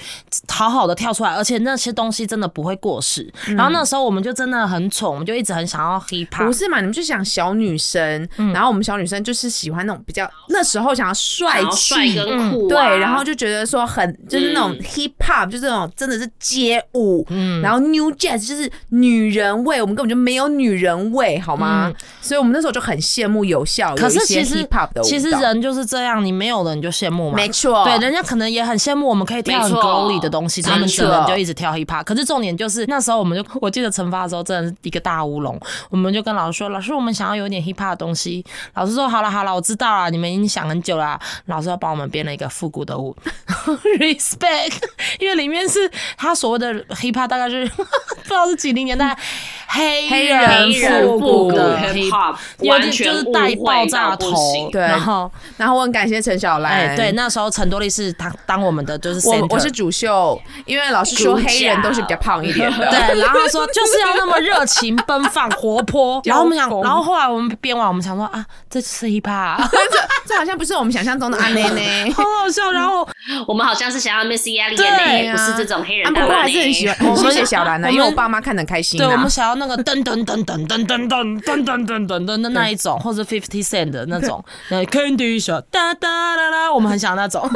[0.47, 3.31] 好好的跳出来，而且那些东西真的不会过时。
[3.47, 6.45] 然后那时候我们就真的很宠，我们就一直很想要 hip hop。
[6.45, 6.79] 不是嘛？
[6.79, 17.25] 你们就想小女生，然后我们小女生就是喜欢那种比较那时候想要帅气，跟酷、啊对，然后就觉得说很就是那种嗯 hip hop，就是那种真的是街舞，
[17.61, 21.91] 然后 new jazz 就是女人味，我们根本就没有女人味，好吗？
[22.21, 27.36] 所以我们那时候就很羡慕有效，可是其实 hip hop 的其实人就是这样，你没有了你就羡慕嘛。
[27.36, 32.03] 没错，对，人家可能也很羡慕我们可以跳很没错 girly 的东西，他们没只能就一直跳 hip hop。
[32.03, 35.59] 可是重点就是那时候我们就，我记得惩罚的时候真的是一个大乌龙，
[35.89, 38.43] 我们就跟老师说，老师我们想要有点 hip hop 的东西。
[38.75, 41.19] 老师说好了好了，我知道了，你们已经想很久了。
[41.45, 43.15] 老师要帮我们编了一个复古的舞，
[43.99, 44.73] respect，
[45.19, 49.15] 因为里面是他所谓的 hip hop，大概是 不知道是几零年代
[49.67, 52.36] 黑黑人复复古古的 hip hop，
[52.67, 62.69] 完全就是带爆炸头，对然后然后我很感谢陈小兰，哎，对，那时候陈多丽是当当我们的就是我 center 我是主秀，因为老师说黑人都是比较胖一点。
[62.78, 66.21] 的，对，然后他说就是要那么热情、奔放、 活泼。
[66.26, 72.13] 然后我们想，然后后来我们编完，我们想说啊，这就是 hip hop，这这好像不是我们想象中的阿内呢。
[72.13, 72.71] 好好笑。
[72.71, 73.07] 然后
[73.47, 79.30] 我们好像是想要 Missy Elliott 对，不是这种黑人啊，不过还是很喜欢，很谢谢小兰的，我们因为我爸妈看得很开心啊对我们。
[79.30, 87.49] 想要那个噔噔噔噔噔噔噔噔噔噔噔噔的那一种， 或者 Fifty Cent 的那种，那 Candy Shop 哒哒啦啦，我们很想那种。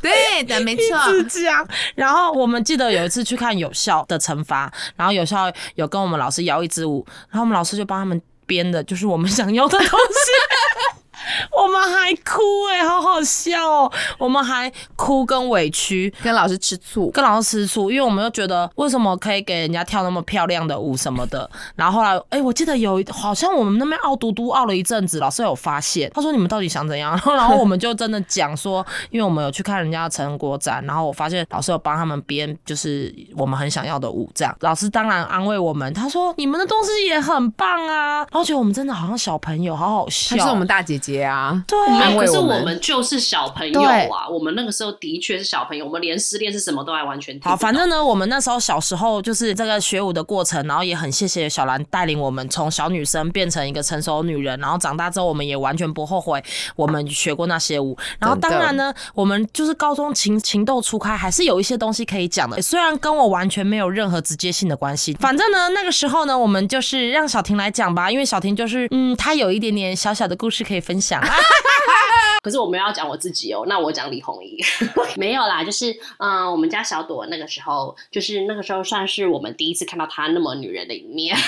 [0.00, 0.98] 对的，没错。
[1.10, 1.66] 是这样。
[1.94, 9.92] 然后我们记得有一次去看有效的惩罚，然后有效有跟我们老师摇一支舞，然后我们老师就帮他们编的，就是我们想要的东西。
[11.56, 13.92] 我们还哭哎、好好笑哦！
[14.18, 21.48] 我们还哭跟委屈，跟老师吃醋，跟老师吃醋，因为我们又觉得为什么可以给人家跳那么漂亮的舞什么的。
[21.76, 27.10] 然后后来，哎、我记得有一好像我们那边傲嘟嘟傲了一阵子，老师有发现，他说你们到底想怎样？
[27.12, 34.56] 然 后然后我们就真的讲说，因为我们有去看人家的成果展，然后我发现老师有帮他们编，就是我们很想要的舞，这样。
[34.60, 40.36] 老师当然安慰我们，他说你们的东西也很棒啊，然后觉得我们真的好像小朋友，好好笑。
[40.36, 41.62] 她是我们大姐姐啊。
[41.66, 44.28] 对没有，安慰可是我们就是小朋友啊！
[44.30, 56.42] 我们那个时候的确是小朋友，我们连失恋是什么都还完全听好，反正呢，我们那时候小时候就是这个学舞的过程，然后也很谢谢小兰带领我们从小女生变成一个成熟女人，然后长大之后我们也完全不后悔
[56.76, 57.96] 我们学过那些舞。
[58.18, 65.12] 然后当然呢，我们就是高中情情窦初开，还是有一些东西可以讲的，虽然跟我完全没有任何直接性的关系。
[65.14, 71.01] 反正呢，那个时候呢，我们就是让小婷来讲吧，因为小婷就是嗯，她有一点点小小的故事可以分享。
[71.02, 71.20] 想！
[72.42, 74.58] 可是我没有要讲我自己哦，那我讲李红怡
[75.16, 81.36] 没有啦，就是嗯、呃我们家小朵那个时候，就是那个时候算是我们第一次看到她那么女人的一面。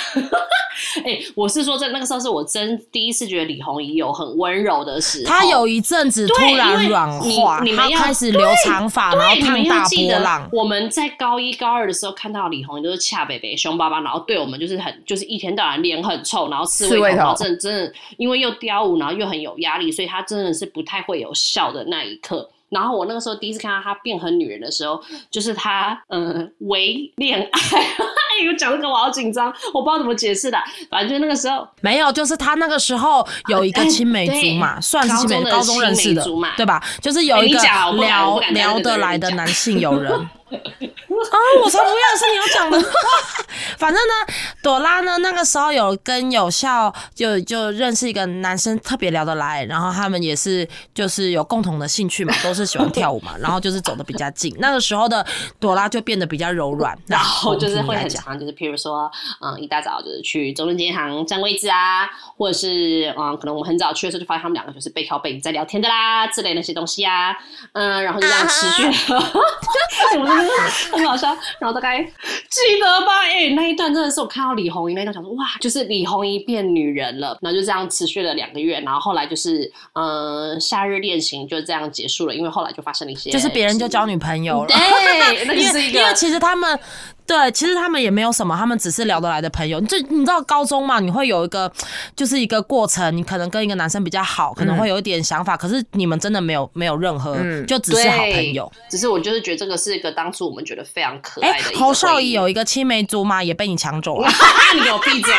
[1.05, 5.24] 哎、我是说在，那个时候是我真第一次觉得李红怡有很温柔的时候。
[5.26, 10.49] 她有一阵子突然软化，她你你们要开始留长发，然后烫大波浪，。
[10.53, 22.51] 我们在高一高二的时候看到李红怡都是恰北北凶巴巴，然后对我们就是很就是一天到晚脸很臭，然后刺猬头，刺猬头然后真的真的因为又雕舞，然后又很有压力，所以她真的是不太会有笑的那一刻。
[22.70, 27.61] 然后我那个时候第一次看到他变很女人的时候，就是他嗯为恋爱，
[28.35, 30.59] 哎，有讲这个我好紧张，我不知道怎么解释的，
[30.91, 36.24] 反正就那个时候没有，就是他那个时候有一个哎青梅竹马，对算是青梅高中认识的
[36.57, 36.82] 对吧？
[37.01, 40.12] 就是有一个聊聊得来的男性友人。
[40.55, 42.16] 啊，我才不要！
[42.16, 42.78] 是你要讲的。
[43.78, 54.55] 反正呢，朵拉呢那个时候有跟有效就就认识一个男生，特别聊得来，然后他们也是就是有共同的兴趣嘛，都是喜欢跳舞嘛，然后就是走的比较近。
[54.59, 55.24] 那个时候的
[55.59, 58.22] 朵拉就变得比较柔软，然后就是会来讲。
[58.22, 59.11] 很长，就是譬如说，
[59.41, 67.37] 嗯，一大早就是去中正银行占位置啊，或者是嗯，可能我们很早去的时候就发现他们两个就是背靠背在聊天的啦，之类那些东西啊，
[67.72, 69.20] 嗯，然后就这样持续了，
[70.18, 70.53] 我真的
[70.93, 71.29] 很好笑。
[71.59, 73.20] 然后大概记得吧？
[73.25, 86.79] 哎、那一段真的是我看到李红一那一段，想说哇，就是李红一变女人了，然后就这样持续了两个月，然后后来就是嗯，夏日恋情就这样结束了，因为后来就发生了一些，就是别人就交女朋友了，对，那因就是一个因为其实他们
[87.27, 89.81] 对，其实他们也没有什么，他们只是聊得来的朋友。
[89.83, 91.70] 就你知道高中嘛，你会有一个
[92.14, 98.70] 就是一个过程，你可能跟一个男生比较好，可能会有一点想法，可是你们真的没有没有任何，嗯就只是好朋友。
[98.91, 104.29] 只是我就是觉得这个是一个当初我们觉得非常可哎、爱的侯少仪有一个青梅竹马也被你抢走了。
[104.75, 105.33] 你给我闭嘴！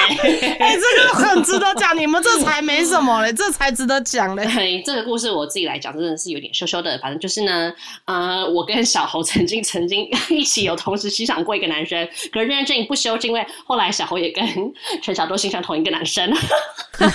[0.59, 4.45] 哎、这个很值得讲，你们这才没什么嘞， 这才值得讲嘞。
[4.47, 6.97] 嘿这个故事我自己来讲，真的是有点羞羞的。
[6.99, 7.71] 反正就是呢，
[8.05, 12.07] 呃，我跟小侯曾经曾经 一起有同时欣赏过一个男男生。
[12.31, 14.45] 可是这件事情不修，是因为后来小侯也跟
[15.03, 16.31] 陈小多欣赏同一个男生。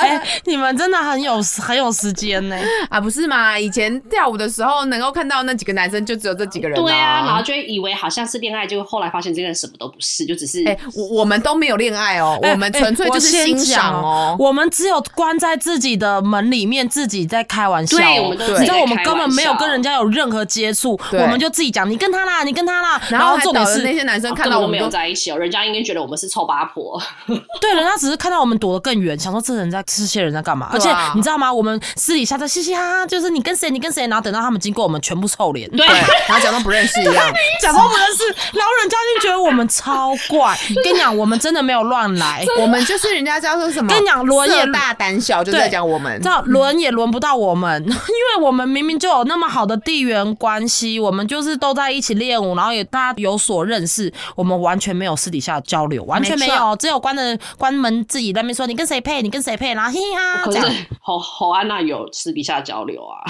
[0.00, 2.56] 哎、你们真的很有很有时间呢、
[2.90, 3.58] 啊，不是嘛？
[3.58, 14.36] 以前跳舞的时候能够看到那几个男生，就只有这几个人、对啊，然后就会以为好像是恋爱，就后来发现这个人什么都不是，就只是哎、我我们都没有恋爱哦，哎我们纯粹就是欣赏哦。
[14.38, 18.00] 我们只有关在自己的门里面，自己在开玩笑哦。
[18.00, 27.00] 对我们都你知道我们根本没有跟人家有任何接触，我们就自己讲，你跟他啦，你跟他啦，然后还重点是那些男生看到我们没有在一起哦，人家应该觉得我们是臭八婆。
[27.60, 30.70] 对，人家只是看到我们躲得更远，想说这人在这些人在干嘛？
[30.72, 31.52] 而且你知道吗？
[31.52, 35.68] 我们私底下在嘻嘻哈哈，就是你跟谁，你跟谁，然后等到他们经过，我们全部臭脸。
[35.70, 37.14] 对对，然后假装不认识一样。
[37.60, 40.56] 假装不认识，然后人家就觉得我们超怪。
[40.84, 42.44] 跟你讲，我们真的没有乱来。
[42.60, 43.88] 我们就是人家叫做什么？
[43.92, 46.28] 跟你讲轮也大胆小，就在讲我们知。
[46.28, 60.86] 道轮也轮不到我们， 因为我们明明就有那么好的地缘关系，我们就是都在一起练舞，然后也大家有所认识，我们完全没有私底下交流，完全没没有，只有关着关门自己在那边说你跟谁配，你跟谁配，然后嘻嘻哈哈可是。
[61.00, 63.24] 侯侯安娜有私底下交流啊，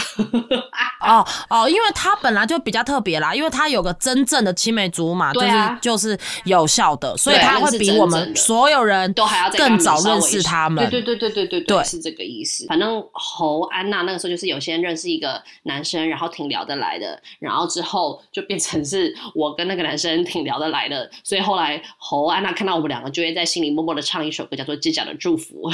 [1.00, 10.88] 哦哦，因为他本来就比较特别啦，因为他有个真正的青梅竹马，就是啊就是有效的，所以他会比我们所有人都还要更早认识他们。
[10.90, 11.84] 对对对对对对对。
[11.84, 12.66] 是这个意思。
[12.66, 25.70] 反正侯安娜那个时候就是有些人认识一个男生，然后挺聊得来的，然后之后就变成是我跟那个男生挺聊得来的，所以后来侯安娜看到我们两个，就会在心里默默的唱一首歌，叫做《机甲的祝福》。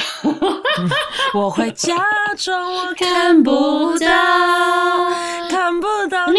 [1.35, 1.97] 我会假
[2.39, 4.07] 装我看不到，
[5.51, 6.39] 看不到你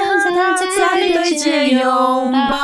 [0.00, 2.56] 和他在对街拥抱。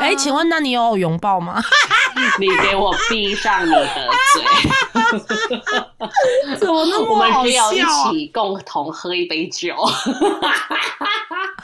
[0.00, 1.62] 哎，请问那你有拥抱吗？
[2.38, 3.86] 你给我闭上你的
[4.32, 4.42] 嘴，
[6.58, 7.80] 怎么那 我们只有啊一
[8.10, 9.74] 起共同喝一杯酒。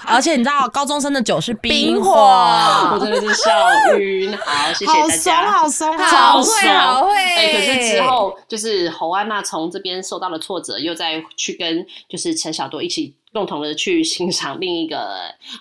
[0.08, 3.50] 而且你知道，高中生的酒是冰火我真的是笑
[3.98, 4.36] 晕。
[4.36, 6.16] 好，谢谢好松，大家。
[6.16, 15.10] 好松，好会超爽好会哎、可是之后就是侯安娜从这边受到了挫折，又再去跟就是陈小多一起共同的去欣赏另一个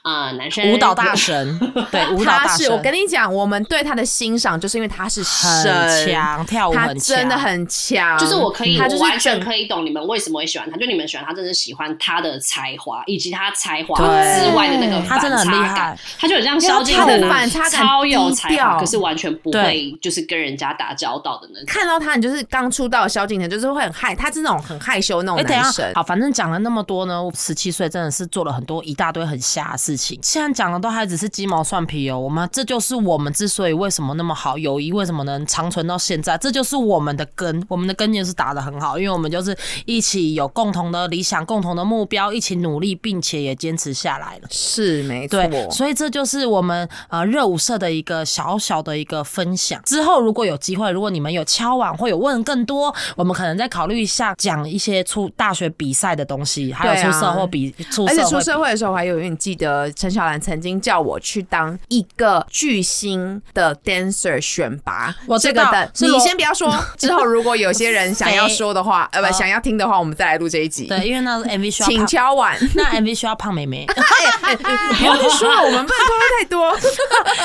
[0.06, 1.60] 呃男生舞蹈大神，
[1.92, 8.18] 对，舞蹈他是，大神，我跟你讲，我们对他的欣赏，就是因为他是很神，强，跳舞很强，真的很强。
[8.18, 10.78] 就是我可以，他就是我完全可以懂你们为什么会喜欢他。
[10.78, 16.00] 就你们喜欢他，真的是喜欢他的才华，以及他才华之外的那个他真的很厉害反差感。
[16.20, 21.66] 他就很像萧敬腾反差感超有才华，可是完全不会就是跟人家打交道的那种。
[21.68, 25.94] 看到他，你就是刚出道的萧敬腾，就是会很害，他是那种很害羞那哎、种男生。
[25.94, 30.20] 好，反正讲了那么多呢，我十七岁真的是做了很多一大堆很瞎的事情。
[30.22, 32.20] 现在讲的都还只是鸡毛蒜皮哦。
[32.20, 37.66] 我们这就是我们之所以为什么那么好，友谊为什么能长存到现在，这就是我们的根。
[37.68, 44.48] 我们的根也是打得很好，因为我们就是一起有共同的理想、共同的目标，一起努力，并且也坚持下来了。
[44.52, 49.82] 是没错，所以这就是我们呃热舞社的一个小小的一个分享。
[49.84, 65.16] 之后如果有机会，如果你们有敲碗或有问更多，我们可能再考虑一下讲一些出大学比赛的东西，还有出社会比出而且出社会的时候，我还有点记得陈小兰曾经叫我去当一个巨星的 dancer 选拔。
[65.26, 66.74] 我这个的，你先不要说。
[66.98, 70.88] 之后如果有些人想要 说的话，呃，哦不，想要听的话，我们再来录这一集。
[70.88, 72.58] 对，因为那 MV 需要请，敲碗。
[72.76, 76.78] 那 MV 需要胖妹妹，不要再说了，我们不能透露太多。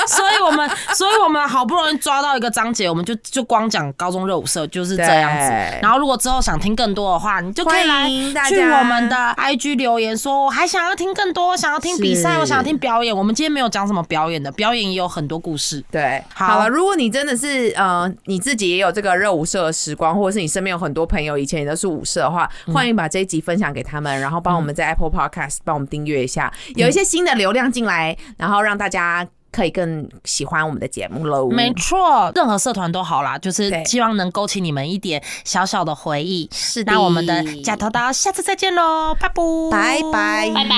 [0.07, 5.79] 所以我们所以我们好不容易抓到一个章节，我们就就光讲高中热舞社就是这样子。
[5.81, 8.07] 然后如果之后想听更多的话，你就可以来
[8.47, 13.15] 去我们的 IG 留言说，我还想要听更多，我想要听比赛，我想要听表演。
[13.15, 15.83] 我们今天没有讲什么表演的，表演也有很多故事。
[15.91, 16.47] 对，好。
[16.47, 22.73] 好了，如果你真的是呃你自己也有这个热舞社的时光，或者是你身边有很多朋友以前也都是舞社的话，嗯。
[22.73, 31.49] 欢迎把这一集分享给他们，然后帮我们在 Apple Podcast 帮我们订阅一下，有一些新的流量进来，然后让大家可以更喜欢我们的节目喽。
[31.49, 36.49] 没错，任何社团都好啦，就是希望能勾起你们一点小小的回忆。
[36.53, 39.35] 是的那我们的假头刀下次再见喽，拜拜，
[39.71, 40.71] 拜拜，拜拜。